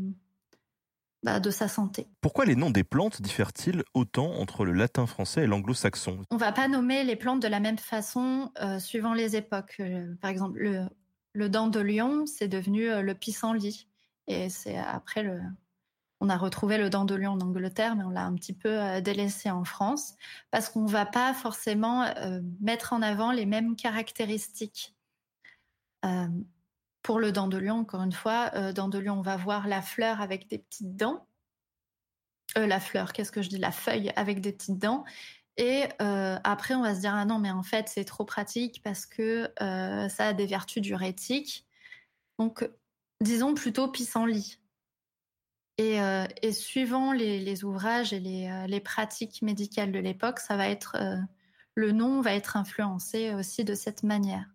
[1.22, 2.08] bah, de sa santé.
[2.20, 6.22] Pourquoi les noms des plantes diffèrent-ils autant entre le latin français et l'anglo-saxon?
[6.30, 9.76] On va pas nommer les plantes de la même façon euh, suivant les époques.
[9.78, 10.86] Euh, par exemple, le,
[11.32, 13.88] le dent de lion, c'est devenu euh, le pissenlit.
[14.26, 15.40] Et c'est après le,
[16.20, 19.00] on a retrouvé le dent de lion en Angleterre, mais on l'a un petit peu
[19.00, 20.14] délaissé en France
[20.52, 22.06] parce qu'on va pas forcément
[22.60, 24.94] mettre en avant les mêmes caractéristiques.
[27.02, 29.66] Pour le dent de lion, encore une fois, euh, dent de lion, on va voir
[29.66, 31.26] la fleur avec des petites dents.
[32.56, 35.04] Euh, la fleur, qu'est-ce que je dis La feuille avec des petites dents.
[35.56, 38.82] Et euh, après, on va se dire ah non, mais en fait, c'est trop pratique
[38.82, 41.66] parce que ça a des vertus diurétiques.
[42.38, 42.68] Donc,
[43.20, 44.58] disons plutôt pissenlit.
[45.78, 45.98] Et,
[46.42, 50.96] et suivant les, ouvrages et les, les, pratiques médicales de l'époque, ça va être
[51.74, 54.51] le nom va être influencé aussi de cette manière.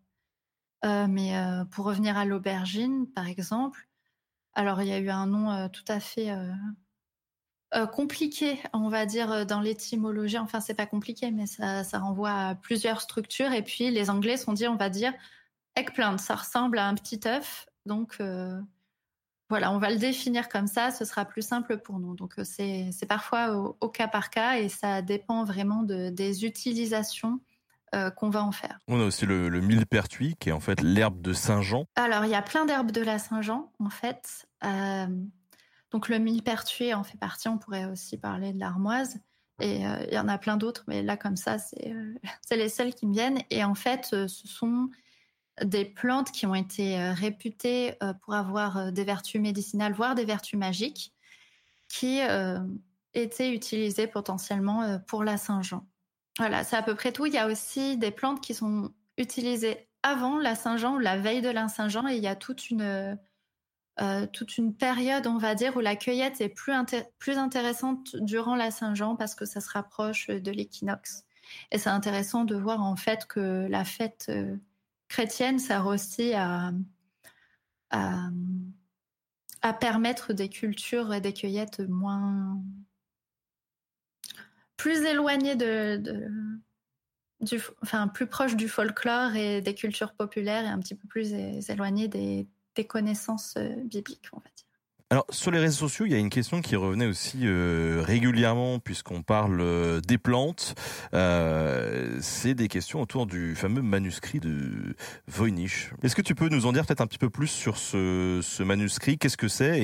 [0.86, 3.88] Euh, mais euh, pour revenir à l'aubergine, par exemple,
[4.54, 6.32] alors il y a eu un nom euh, tout à fait
[7.92, 10.38] compliqué, on va dire, dans l'étymologie.
[10.38, 13.52] Enfin, c'est pas compliqué, mais ça, renvoie à plusieurs structures.
[13.52, 15.14] Et puis les Anglais sont dit, on va dire,
[15.76, 17.68] eggplant, ça ressemble à un petit œuf.
[17.86, 18.22] Donc
[19.50, 22.16] voilà, on va le définir comme ça, ce sera plus simple pour nous.
[22.16, 27.42] Donc c'est parfois au, cas par cas et ça dépend vraiment de, des utilisations
[27.96, 28.80] euh, qu'on va en faire.
[28.90, 31.86] On a aussi le, millepertuis, qui est en fait l'herbe de Saint-Jean.
[31.96, 34.46] Alors, il y a plein d'herbes de la Saint-Jean, en fait.
[34.66, 35.08] Euh,
[35.92, 37.48] donc, le millepertuis en fait partie.
[37.48, 39.22] On pourrait aussi parler de l'armoise.
[39.62, 41.94] Et euh, il y en a plein d'autres, mais là, comme ça, c'est
[42.58, 43.40] les seules qui me viennent.
[43.52, 44.90] Et en fait, ce sont
[45.64, 51.14] des plantes qui ont été réputées pour avoir des vertus médicinales, voire des vertus magiques,
[51.88, 52.20] qui
[53.14, 55.88] étaient utilisées potentiellement pour la Saint-Jean.
[56.38, 57.26] Voilà, c'est à peu près tout.
[57.26, 61.42] Il y a aussi des plantes qui sont utilisées avant la Saint-Jean ou la veille
[61.42, 63.18] de la Saint-Jean et il y a toute une,
[64.00, 66.74] euh, toute une période, on va dire, où la cueillette est plus,
[67.18, 71.24] plus intéressante durant la Saint-Jean parce que ça se rapproche de l'équinoxe.
[71.72, 74.56] Et c'est intéressant de voir en fait que la fête euh,
[75.08, 76.72] chrétienne sert aussi à,
[77.90, 78.30] à,
[79.62, 82.62] à permettre des cultures et des cueillettes moins,
[84.78, 86.02] plus éloigné de,
[87.42, 91.34] du, enfin plus proche du folklore et des cultures populaires et un petit peu plus
[91.34, 94.67] éloigné des, des connaissances euh, bibliques, on va dire.
[95.10, 98.80] Alors sur les réseaux sociaux, il y a une question qui revenait aussi euh, régulièrement
[98.80, 100.76] puisqu'on parle euh, des plantes.
[101.14, 104.98] Euh, c'est des questions autour du fameux manuscrit de
[105.28, 105.92] Voynich.
[106.04, 109.18] Est-ce que tu peux nous en dire peut-être un petit peu plus sur ce, manuscrit?
[109.18, 109.80] Qu'est-ce que c'est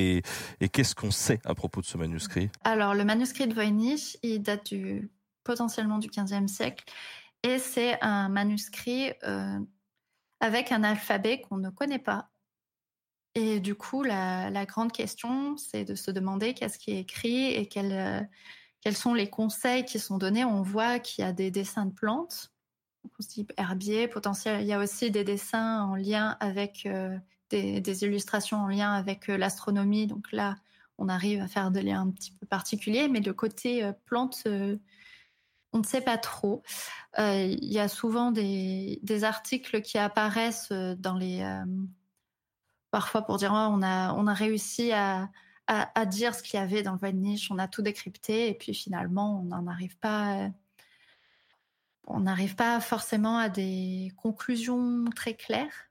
[0.59, 2.49] et, qu'est-ce qu'on sait à propos de ce manuscrit?
[2.65, 4.73] Alors le manuscrit de Voynich, il date
[5.45, 6.83] potentiellement du 15e siècle
[7.43, 9.13] et c'est un manuscrit
[10.41, 12.32] avec un alphabet qu'on ne connaît pas
[13.35, 17.67] et du coup, la, grande question, c'est de se demander qu'est-ce qui est écrit et
[17.77, 18.21] euh,
[18.81, 20.45] quels sont les conseils qui sont donnés.
[20.45, 22.51] On voit qu'il y a des dessins de plantes,
[23.03, 24.61] on se dit herbier, potentiel.
[24.61, 27.17] Il y a aussi des dessins en lien avec euh,
[27.49, 30.05] des, illustrations en lien avec euh, l'astronomie.
[30.05, 30.55] Donc là,
[30.99, 35.79] on arrive à faire des liens un petit peu particuliers, mais le côté plantes, on
[35.79, 36.61] ne sait pas trop.
[37.17, 41.43] il y a souvent des, articles qui apparaissent dans les
[42.93, 45.31] parfois pour dire oh, on a on a réussi à,
[45.65, 48.75] à, dire ce qu'il y avait dans le niche, on a tout décrypté et puis
[48.75, 50.51] finalement on n'en arrive pas
[52.05, 55.89] on n'arrive pas forcément à des conclusions très claires.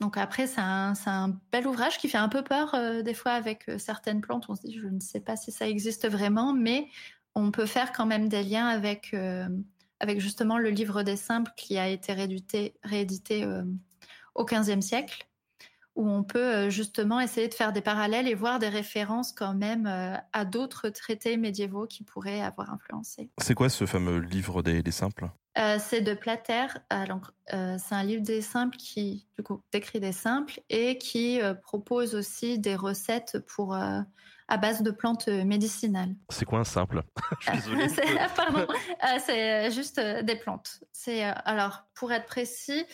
[0.00, 3.32] Donc après c'est un, un bel ouvrage qui fait un peu peur euh, des fois
[3.32, 4.46] avec euh, certaines plantes.
[4.48, 6.88] On se dit je ne sais pas si ça existe vraiment, mais
[7.36, 9.48] on peut faire quand même des liens avec euh,
[10.00, 13.46] avec justement le livre des simples qui a été réédité, réédité
[14.34, 15.29] au XVe siècle
[15.96, 19.54] où on peut euh, justement essayer de faire des parallèles et voir des références quand
[19.54, 23.30] même euh, à d'autres traités médiévaux qui pourraient avoir influencé.
[23.38, 25.30] C'est quoi ce fameux livre des, simples?
[25.58, 26.66] Euh, C'est de Plater.
[26.88, 32.58] c'est un livre des simples qui, du coup, décrit des simples et qui propose aussi
[32.58, 36.14] des recettes pour à base de plantes médicinales.
[36.28, 37.02] C'est quoi un simple?
[37.40, 38.18] Je suis désolée.
[38.36, 38.66] Pardon,
[39.24, 40.80] c'est juste des plantes.
[40.92, 42.84] C'est alors pour être précis,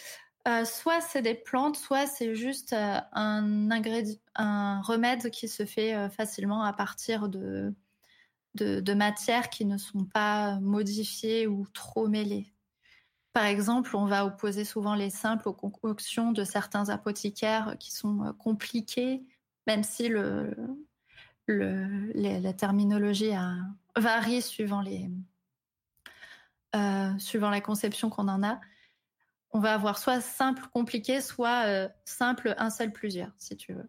[0.47, 3.69] euh, soit c'est des plantes, soit c'est juste euh, un
[4.37, 7.75] un remède qui se fait euh, facilement à partir de,
[8.95, 12.53] matières qui ne sont pas modifiées ou trop mêlées.
[13.33, 18.33] Par exemple, on va opposer souvent les simples aux concoctions de certains apothicaires qui sont
[18.39, 19.25] compliqués,
[19.67, 20.09] même si
[21.49, 23.33] la terminologie
[23.97, 24.81] varie suivant
[26.73, 28.61] la conception qu'on en a.
[29.57, 33.89] On va avoir soit simple compliqué, soit simple un seul plusieurs, si tu veux.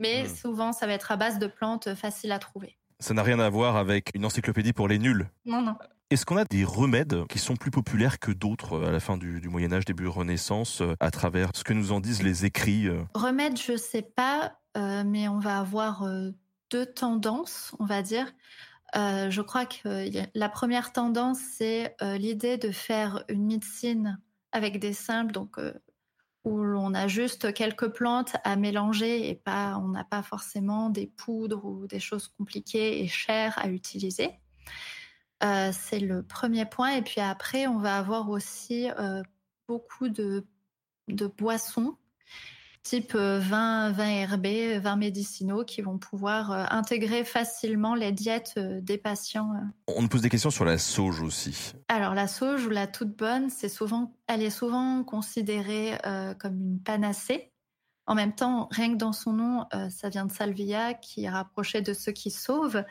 [0.00, 0.34] Mais hmm.
[0.34, 2.76] souvent, ça va être à base de plantes faciles à trouver.
[3.00, 5.30] Ça n'a rien à voir avec une encyclopédie pour les nuls.
[5.46, 5.76] Non, non.
[6.10, 9.40] Est-ce qu'on a des remèdes qui sont plus populaires que d'autres à la fin du,
[9.48, 13.78] Moyen Âge, début Renaissance, à travers ce que nous en disent les écrits Remèdes, je
[13.78, 16.06] sais pas, mais on va avoir
[16.70, 18.26] deux tendances, on va dire.
[18.96, 24.18] Euh, je crois que la première tendance, c'est euh, l'idée de faire une médecine
[24.52, 25.72] avec des simples, donc euh,
[26.44, 31.06] où on a juste quelques plantes à mélanger et pas, on n'a pas forcément des
[31.06, 34.40] poudres ou des choses compliquées et chères à utiliser.
[35.40, 36.92] c'est le premier point.
[36.92, 38.88] Et puis après, on va avoir aussi
[39.66, 40.46] beaucoup de,
[41.08, 41.98] de boissons
[42.88, 48.54] type euh, vin, vin herbé, vins médicinaux qui vont pouvoir euh, intégrer facilement les diètes
[48.56, 49.52] euh, des patients.
[49.86, 51.74] On nous pose des questions sur la sauge aussi.
[51.88, 55.98] Alors la sauge ou la toute bonne, c'est souvent, elle est souvent considérée
[56.38, 57.50] comme une panacée.
[58.06, 61.82] En même temps, rien que dans son nom, ça vient de salvia, qui est rapproché
[61.82, 62.84] de ceux qui sauvent.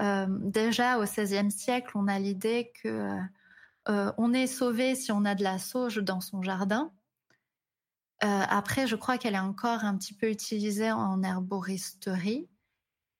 [0.00, 3.16] déjà au XVIe siècle, on a l'idée que
[3.86, 6.90] on est sauvé si on a de la sauge dans son jardin.
[8.24, 12.48] Euh, après, je crois qu'elle est encore un petit peu utilisée en herboristerie,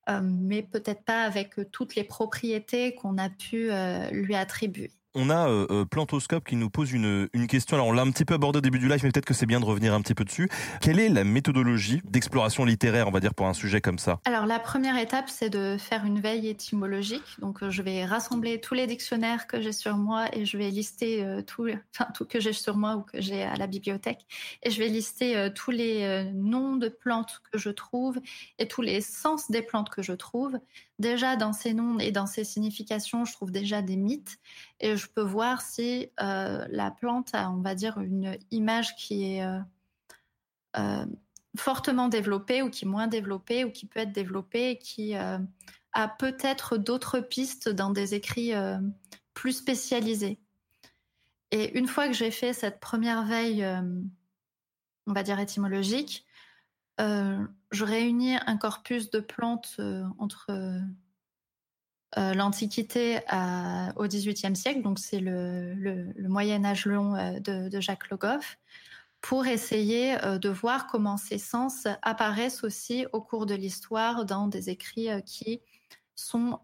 [0.08, 5.30] euh, mais peut-être pas avec toutes les propriétés qu'on a pu euh, lui attribuer on
[5.30, 7.76] a euh, euh, Plantoscope qui nous pose une, question.
[7.76, 9.46] Alors on l'a un petit peu abordé au début du live, mais peut-être que c'est
[9.46, 10.48] bien de revenir un petit peu dessus.
[10.80, 14.20] Quelle est la méthodologie d'exploration littéraire, on va dire, pour un sujet comme ça?
[14.26, 17.40] Alors la première étape, c'est de faire une veille étymologique.
[17.40, 20.70] Donc euh, je vais rassembler tous les dictionnaires que j'ai sur moi et je vais
[20.70, 24.26] lister tout, enfin que j'ai sur moi ou que j'ai à la bibliothèque,
[24.62, 28.18] et je vais lister tous les noms de plantes que je trouve
[28.58, 30.58] et tous les sens des plantes que je trouve.
[30.98, 34.38] Déjà dans ces noms et dans ces significations, je trouve déjà des mythes
[34.80, 39.36] et je peux voir si euh, la plante a, on va dire, une image qui
[39.36, 39.58] est euh,
[40.76, 41.06] euh,
[41.56, 46.08] fortement développée ou qui est moins développée ou qui peut être développée et qui a
[46.18, 48.52] peut-être d'autres pistes dans des écrits
[49.32, 50.38] plus spécialisés.
[51.52, 53.64] Et une fois que j'ai fait cette première veille,
[55.06, 56.26] on va dire étymologique,
[56.98, 59.80] je réunis un corpus de plantes
[60.18, 60.52] entre
[62.18, 63.20] euh, l'Antiquité
[63.96, 68.58] au XVIIIe siècle, donc c'est le, Moyen Âge long euh, de, Jacques Le Goff,
[69.20, 74.48] pour essayer euh, de voir comment ces sens apparaissent aussi au cours de l'histoire dans
[74.48, 75.60] des écrits qui
[76.14, 76.58] sont,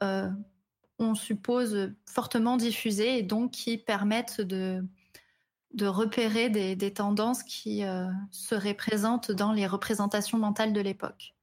[0.99, 4.83] on suppose, fortement diffusés et donc qui permettent de,
[5.83, 7.83] repérer des, des tendances qui
[8.31, 11.35] seraient présentes dans les représentations mentales de l'époque.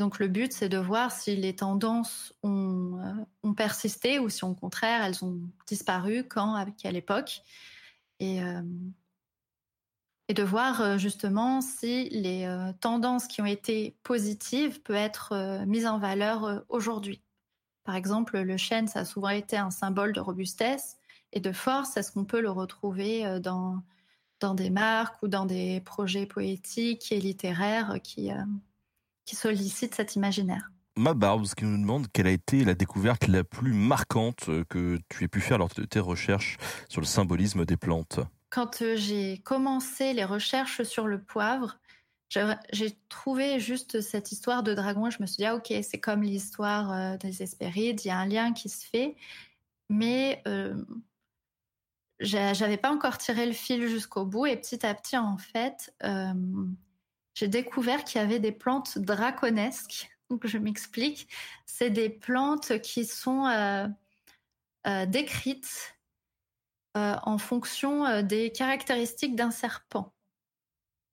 [0.00, 4.46] Donc le but, c'est de voir si les tendances ont, euh, ont, persisté ou si
[4.46, 7.42] au contraire, elles ont disparu, quand, à quelle époque.
[8.18, 8.62] Et, euh,
[10.34, 12.48] de voir euh, justement si les
[12.80, 17.20] tendances qui ont été positives peuvent être mises en valeur aujourd'hui.
[17.84, 20.96] Par exemple, le chêne, ça a souvent été un symbole de robustesse
[21.32, 21.98] et de force.
[21.98, 23.82] Est-ce qu'on peut le retrouver dans,
[24.38, 28.30] dans des marques ou dans des projets poétiques et littéraires qui
[29.30, 30.72] qui sollicite cet imaginaire.
[30.96, 34.98] Ma Barbs qui nous demande quelle a été la découverte la plus marquante euh, que
[35.08, 36.56] tu aies pu faire lors de tes recherches
[36.88, 38.18] sur le symbolisme des plantes.
[38.50, 41.78] Quand euh, j'ai commencé les recherches sur le poivre,
[42.28, 46.22] j'ai trouvé juste cette histoire de dragon je me suis dit, ah, ok, c'est comme
[46.22, 49.14] l'histoire euh, des Hespérides, il y a un lien qui se fait,
[49.88, 50.74] mais euh,
[52.18, 55.94] j'avais pas encore tiré le fil jusqu'au bout et petit à petit, en fait,
[57.40, 60.10] j'ai découvert qu'il y avait des plantes draconesques.
[60.44, 61.26] Je m'explique.
[61.64, 63.88] C'est des plantes qui sont euh,
[64.86, 65.96] euh, décrites
[66.98, 70.12] euh, en fonction des caractéristiques d'un serpent.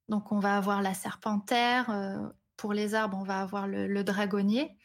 [0.09, 2.33] Donc on va avoir la serpentaire.
[2.57, 4.75] pour les arbres, on va avoir le, dragonnier.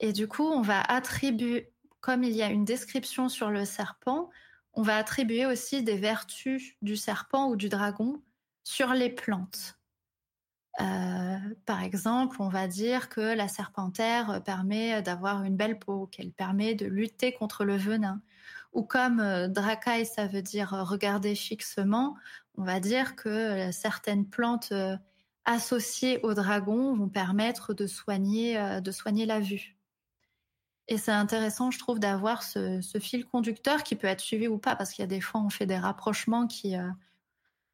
[0.00, 4.30] Et du coup, on va attribuer, comme il y a une description sur le serpent,
[4.72, 8.20] on va attribuer aussi des vertus du serpent ou du dragon
[8.64, 9.78] sur les plantes.
[10.80, 16.32] Euh, par exemple, on va dire que la serpentaire permet d'avoir une belle peau, qu'elle
[16.32, 18.20] permet de lutter contre le venin.
[18.72, 19.48] Ou comme euh,
[20.04, 22.16] ça veut dire regarder fixement,
[22.56, 24.96] on va dire que certaines plantes euh,
[25.44, 29.76] associées au dragon vont permettre de soigner, de soigner la vue.
[30.88, 34.58] Et c'est intéressant, je trouve, d'avoir ce, ce, fil conducteur qui peut être suivi ou
[34.58, 36.76] pas, parce qu'il y a des fois, on fait des rapprochements qui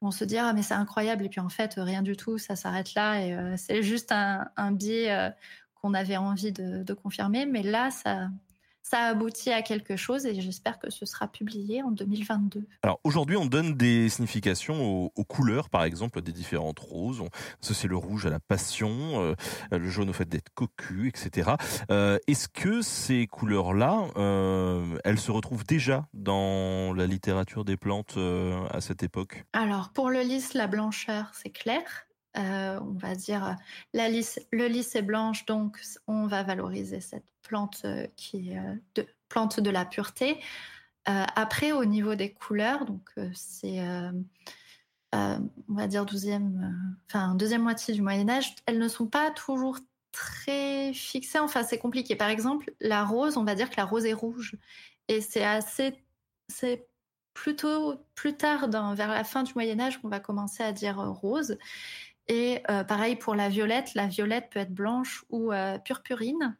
[0.01, 2.55] on se dit ah mais c'est incroyable et puis en fait rien du tout, ça
[2.55, 5.29] s'arrête là et euh, c'est juste un, biais euh,
[5.75, 7.45] qu'on avait envie de, confirmer.
[7.45, 8.29] Mais là, ça,
[8.89, 12.65] ça aboutit à quelque chose et j'espère que ce sera publié en 2022.
[12.81, 17.21] Alors aujourd'hui, on donne des significations aux, couleurs, par exemple, des différentes roses.
[17.21, 17.29] On
[17.61, 18.89] associe le rouge à la passion,
[19.21, 19.35] euh,
[19.71, 21.51] le jaune au fait d'être cocu, etc.
[21.91, 28.17] Euh, Est-ce que ces couleurs-là, euh, elles se retrouvent déjà dans la littérature des plantes
[28.71, 29.45] à cette époque?
[29.53, 32.08] Alors pour le lys, la blancheur, c'est clair.
[32.37, 33.55] Euh, on va dire
[33.93, 38.61] la lys, le lys est blanche, donc on va valoriser cette plante euh, qui est
[38.95, 40.39] de, plante de la pureté.
[41.05, 43.81] après, au niveau des couleurs, donc c'est
[45.11, 46.71] on va dire 12e,
[47.07, 49.79] enfin deuxième moitié du Moyen Âge, elles ne sont pas toujours
[50.11, 51.39] très fixées.
[51.39, 52.15] Enfin, c'est compliqué.
[52.15, 54.55] Par exemple, la rose, on va dire que la rose est rouge,
[55.07, 55.95] et c'est assez,
[56.47, 56.87] c'est
[57.33, 60.97] plutôt plus tard, dans, vers la fin du Moyen Âge, qu'on va commencer à dire
[60.97, 61.57] rose.
[62.29, 66.55] Et euh, pareil pour la violette, la violette peut être blanche ou euh, purpurine.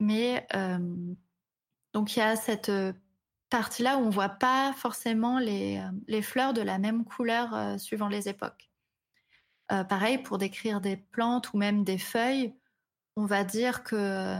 [0.00, 0.78] Mais euh,
[1.92, 2.72] donc il y a cette
[3.50, 8.28] partie-là où on voit pas forcément les, les fleurs de la même couleur suivant les
[8.28, 8.70] époques.
[9.68, 12.54] pareil pour décrire des plantes ou même des feuilles,
[13.16, 14.36] on va dire que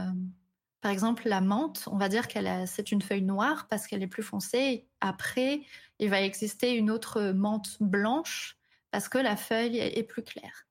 [0.81, 4.07] par exemple, la menthe, on va dire qu'elle c'est une feuille noire parce qu'elle est
[4.07, 4.87] plus foncée.
[5.01, 5.61] Après,
[5.99, 8.57] il va exister une autre menthe blanche
[8.91, 10.67] parce que la feuille est plus claire.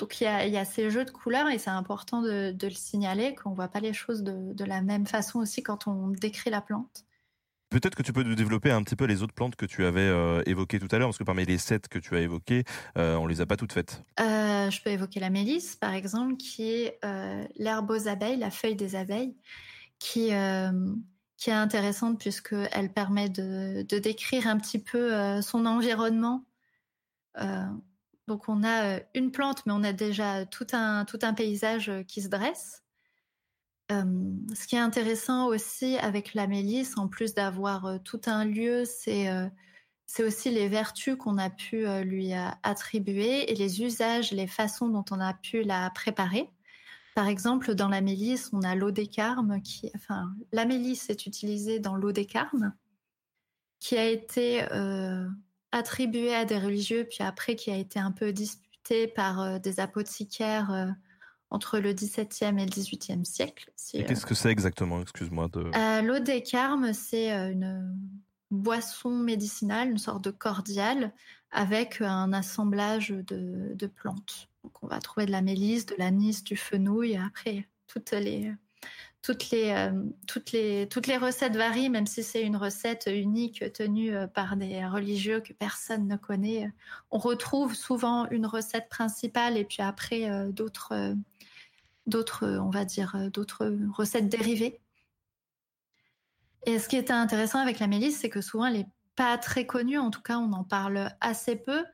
[0.00, 3.50] Donc il y a, ces jeux de couleurs et c'est important de, le signaler qu'on
[3.50, 7.04] ne voit pas les choses de, la même façon aussi quand on décrit la plante.
[7.68, 10.42] Peut-être que tu peux développer un petit peu les autres plantes que tu avais euh,
[10.46, 12.64] évoquées tout à l'heure, parce que parmi les sept que tu as évoquées,
[12.98, 14.02] euh, on les a pas toutes faites.
[14.18, 18.50] Euh, je peux évoquer la mélisse, par exemple, qui est euh, l'herbe aux abeilles, la
[18.50, 19.36] feuille des abeilles,
[20.00, 20.30] qui,
[21.36, 26.42] qui est intéressante puisqu'elle permet de, de, décrire un petit peu son environnement
[28.30, 31.88] donc on a euh, une plante, mais on a déjà tout un, tout un paysage
[31.88, 32.84] euh, qui se dresse.
[33.90, 39.28] ce qui est intéressant aussi avec la mélisse, en plus d'avoir tout un lieu, c'est
[40.06, 45.04] c'est aussi les vertus qu'on a pu lui attribuer et les usages, les façons dont
[45.10, 46.48] on a pu la préparer.
[47.16, 51.26] Par exemple, dans la mélisse, on a l'eau des carmes qui, enfin, la mélisse est
[51.26, 52.72] utilisée dans l'eau des carmes,
[53.80, 54.62] qui a été
[55.72, 59.80] attribué à des religieux, puis après qui a été un peu disputé par euh, des
[59.80, 60.86] apothicaires euh,
[61.50, 63.70] entre le XVIIe et le XVIIIe siècle.
[63.92, 65.00] qu'est-ce que c'est exactement?
[65.02, 65.48] Excuse-moi.
[65.48, 65.70] De...
[65.74, 67.96] Euh, L'eau des carmes, c'est une
[68.50, 71.12] boisson médicinale, une sorte de cordial
[71.50, 74.48] avec un assemblage de, de plantes.
[74.62, 78.52] Donc on va trouver de la mélisse, de l'anis, du fenouil, après toutes les
[79.22, 79.92] toutes les, euh,
[80.26, 85.40] toutes, les, recettes varient, même si c'est une recette unique tenue euh, par des religieux
[85.40, 86.72] que personne ne connaît.
[87.10, 91.14] On retrouve souvent une recette principale et puis après euh, d'autres,
[92.06, 94.80] d'autres, on va dire, d'autres recettes dérivées.
[96.66, 99.66] Et ce qui est intéressant avec la mélisse, c'est que souvent elle n'est pas très
[99.66, 101.84] connue, en tout cas on en parle assez peu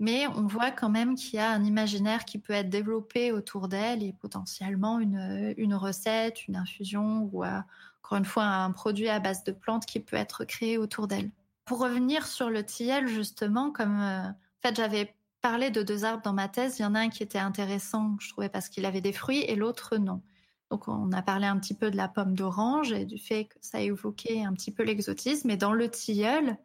[0.00, 3.68] mais on voit quand même qu'il y a un imaginaire qui peut être développé autour
[3.68, 7.60] d'elle et potentiellement une, recette, une infusion ou euh,
[8.02, 11.30] encore une fois un produit à base de plantes qui peut être créé autour d'elle.
[11.64, 16.22] Pour revenir sur le tilleul justement, comme euh, en fait j'avais parlé de deux arbres
[16.22, 18.86] dans ma thèse, il y en a un qui était intéressant, je trouvais parce qu'il
[18.86, 20.22] avait des fruits et l'autre non.
[20.70, 23.54] Donc on a parlé un petit peu de la pomme d'orange et du fait que
[23.60, 25.46] ça évoquait un petit peu l'exotisme.
[25.46, 26.56] Mais dans le tilleul,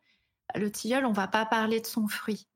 [0.56, 2.48] le tilleul, on va pas parler de son fruit.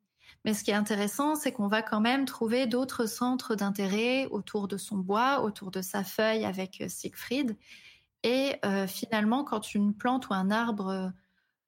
[0.46, 4.68] Mais ce qui est intéressant, c'est qu'on va quand même trouver d'autres centres d'intérêt autour
[4.68, 7.56] de son bois, autour de sa feuille avec euh, Siegfried.
[8.24, 11.12] Et euh, finalement, quand une plante ou un arbre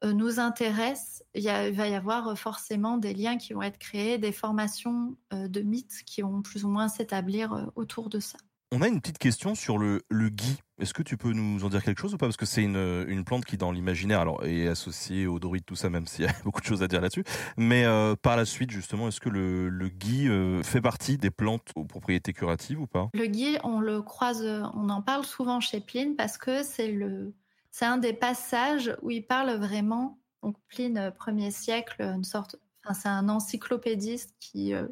[0.04, 4.32] euh, nous intéresse, il, va y avoir forcément des liens qui vont être créés, des
[4.32, 8.38] formations de mythes qui vont plus ou moins s'établir autour de ça.
[8.72, 10.60] On a une petite question sur le, le gui.
[10.78, 12.26] Est-ce que tu peux nous en dire quelque chose ou pas?
[12.26, 15.78] Parce que c'est une, une plante qui, dans l'imaginaire, alors est associée au druide, tout
[15.78, 17.24] ça, même s'il y a beaucoup de choses à dire là-dessus.
[17.56, 21.32] Mais euh, par la suite, justement, est-ce que le, le gui euh, fait partie des
[21.32, 23.10] plantes aux propriétés curatives ou pas?
[23.14, 27.34] Le gui, on le croise, on en parle souvent chez Pline parce que c'est le,
[27.72, 30.20] c'est un des passages où il parle vraiment.
[30.44, 34.88] Donc Pline, premier siècle, une sorte, enfin c'est un encyclopédiste qui euh,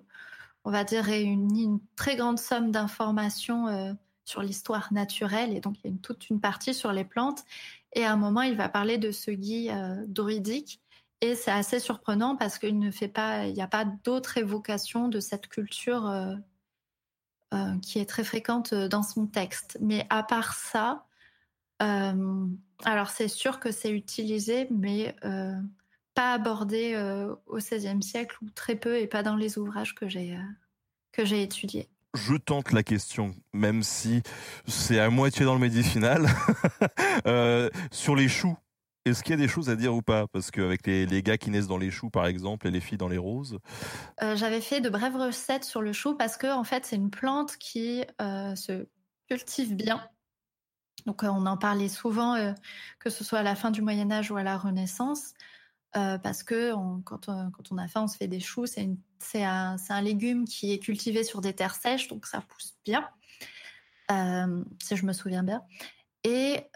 [0.66, 3.94] on va dire, réunit une très grande somme d'informations euh,
[4.26, 5.56] sur l'histoire naturelle.
[5.56, 7.44] Et donc, il y a toute une partie sur les plantes.
[7.94, 10.82] Et à un moment, il va parler de ce gui euh, druidique.
[11.22, 15.08] Et c'est assez surprenant parce qu'il ne fait pas, il n'y a pas d'autre évocation
[15.08, 16.36] de cette culture euh,
[17.82, 19.78] qui est très fréquente dans son texte.
[19.80, 21.06] Mais à part ça,
[21.80, 25.16] alors c'est sûr que c'est utilisé, mais
[26.14, 30.08] pas abordé euh, au XVIe siècle ou très peu et pas dans les ouvrages que
[30.08, 30.42] j'ai euh,
[31.12, 31.90] que j'ai étudiés.
[32.14, 34.22] Je tente la question, même si
[34.68, 36.28] c'est à moitié dans le médicinal.
[37.28, 38.56] euh, sur les choux,
[39.06, 40.28] est-ce qu'il y a des choses à dire ou pas?
[40.28, 42.98] Parce qu'avec les, les, gars qui naissent dans les choux, par exemple, et les filles
[42.98, 43.60] dans les roses.
[44.22, 47.10] Euh, J'avais fait de brèves recettes sur le chou parce que, en fait, c'est une
[47.10, 48.88] plante qui euh, se
[49.28, 50.08] cultive bien.
[51.06, 52.54] Donc, on en parlait souvent,
[53.00, 55.34] que ce soit à la fin du Moyen Âge ou à la Renaissance,
[55.96, 56.74] euh, parce que
[57.04, 58.66] quand, on, a faim, on se fait des choux.
[58.66, 63.08] C'est un, légume qui est cultivé sur des terres sèches, donc ça pousse bien,
[64.82, 65.64] si je me souviens bien.
[66.24, 66.68] Et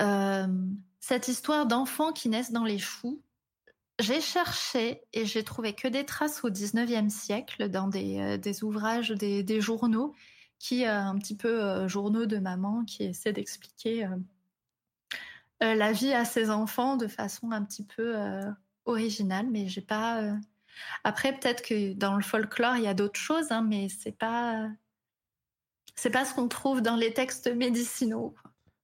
[0.99, 3.22] cette histoire d'enfants qui naissent dans les choux,
[3.99, 9.09] j'ai cherché et j'ai trouvé que des traces au 19e siècle dans des, euh, ouvrages,
[9.09, 10.13] des, des, journaux,
[10.59, 16.13] qui, euh, un petit peu euh, journaux de maman, qui essaient d'expliquer euh, la vie
[16.13, 18.15] à ses enfants de façon un petit peu
[18.88, 20.22] originale, mais j'ai pas.
[21.04, 24.68] Après, peut-être que dans le folklore, il y a d'autres choses, hein, mais c'est pas.
[25.96, 28.36] C'est pas ce qu'on trouve dans les textes médicinaux.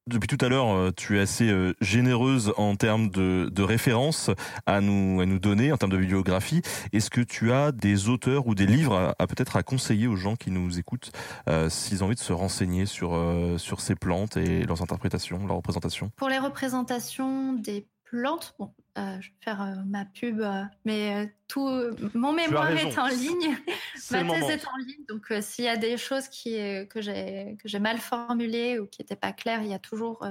[0.06, 1.50] Depuis tout à l'heure, tu es assez
[1.80, 4.32] généreuse en termes de, de références
[4.66, 6.62] à nous, à nous donner, en termes de bibliographie.
[6.92, 10.18] Est-ce que tu as des auteurs ou des livres à, à peut-être à conseiller aux
[10.18, 11.14] gens qui nous écoutent
[11.48, 15.48] euh, s'ils ont envie de se renseigner sur, euh, sur ces plantes et leurs interprétations,
[15.48, 16.12] leurs représentations?
[16.18, 21.36] Pour les représentations des plantes, bon, euh, je vais faire euh, ma pub, euh, mais
[21.48, 21.68] tout
[22.14, 23.58] mon mémoire est en ligne,
[24.12, 25.06] ma thèse est en ligne.
[25.10, 26.58] Donc, s'il y a des choses qui,
[26.90, 30.24] que j'ai que j'ai mal formulées ou qui n'étaient pas claires, il y a toujours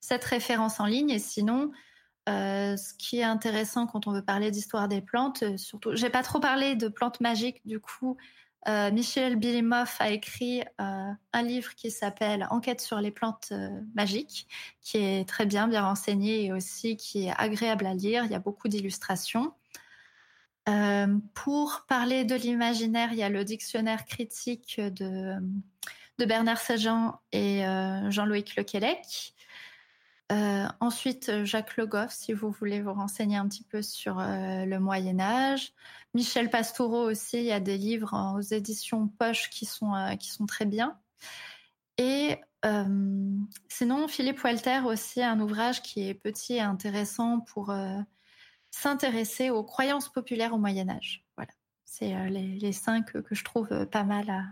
[0.00, 1.10] cette référence en ligne.
[1.10, 1.70] Et sinon,
[2.26, 6.40] ce qui est intéressant quand on veut parler d'histoire des plantes, surtout, j'ai pas trop
[6.40, 8.16] parlé de plantes magiques, du coup.
[8.66, 13.68] Euh, Michel Bilimoff a écrit euh, un livre qui s'appelle Enquête sur les plantes euh,
[13.94, 14.48] magiques,
[14.80, 18.24] qui est très bien, bien renseigné et aussi qui est agréable à lire.
[18.24, 19.52] Il y a beaucoup d'illustrations.
[21.34, 25.36] pour parler de l'imaginaire, il y a le dictionnaire critique de,
[26.18, 27.64] Bernard Sajan et
[28.08, 29.34] Jean-Loïc Lequelec.
[30.34, 34.64] Euh, ensuite, Jacques Le Goff, si vous voulez vous renseigner un petit peu sur euh,
[34.64, 35.72] le Moyen Âge.
[36.12, 40.30] Michel Pastoureau aussi, il y a des livres aux éditions Poche qui sont, euh, qui
[40.30, 40.98] sont très bien.
[41.98, 42.40] Et
[43.68, 47.72] sinon, Philippe Walter aussi, un ouvrage qui est petit et intéressant pour
[48.70, 51.26] s'intéresser aux croyances populaires au Moyen Âge.
[51.36, 51.52] Voilà,
[51.84, 54.44] c'est les, cinq que je trouve pas mal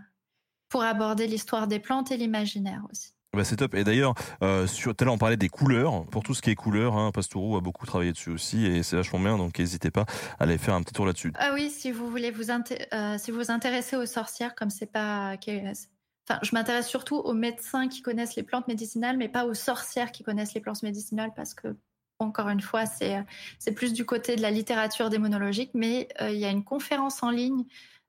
[0.69, 3.13] pour aborder l'histoire des plantes et l'imaginaire aussi.
[3.33, 3.73] Bah c'est top.
[3.73, 4.13] Et d'ailleurs,
[4.43, 6.05] euh, tout à l'heure on parlait des couleurs.
[6.05, 9.19] Pour tout ce qui est couleurs, hein, a beaucoup travaillé dessus aussi et c'est vachement
[9.19, 9.37] bien.
[9.37, 10.05] Donc n'hésitez pas
[10.39, 11.33] à aller faire un petit tour là-dessus.
[11.35, 14.91] Ah oui, si vous voulez vous euh, si vous vous intéressez aux sorcières, comme c'est
[14.91, 19.55] pas, enfin, je m'intéresse surtout aux médecins qui connaissent les plantes médicinales, mais pas aux
[19.55, 21.75] sorcières qui connaissent les plantes médicinales parce que
[22.19, 23.23] encore une fois, c'est
[23.57, 25.71] c'est plus du côté de la littérature démonologique.
[25.73, 27.65] Mais euh, il y a une conférence en ligne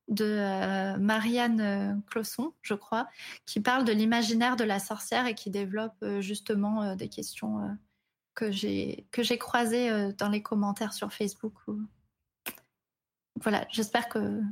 [0.09, 3.09] de euh, Marianne Closson, je crois,
[3.47, 7.61] qui parle de l'imaginaire de la sorcière et qui développe euh, justement euh, des questions
[7.61, 7.69] euh,
[8.35, 11.55] que j'ai que j'ai croisées dans les commentaires sur Facebook.
[13.41, 14.43] Voilà, j'espère que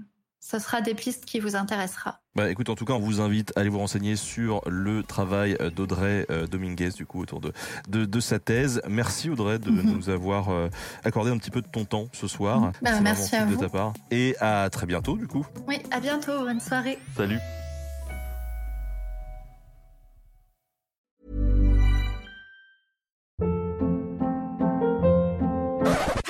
[0.44, 2.18] ce sera des pistes qui vous intéressera.
[2.34, 5.56] Bah écoute, en tout cas, on vous invite à aller vous renseigner sur le travail
[5.76, 7.52] d'Audrey Dominguez, du coup, autour de,
[7.88, 8.82] de, de sa thèse.
[8.88, 9.92] Merci Audrey de mm -hmm.
[9.94, 10.48] nous avoir
[11.04, 12.72] accordé un petit peu de ton temps ce soir.
[12.82, 13.60] Bah, merci à de vous.
[13.60, 13.92] ta part.
[14.10, 15.46] Et à très bientôt, du coup.
[15.68, 16.40] Oui, à bientôt.
[16.40, 16.98] Bonne soirée.
[17.16, 17.38] Salut.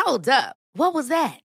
[0.04, 0.56] Hold up.
[0.74, 1.41] What was that?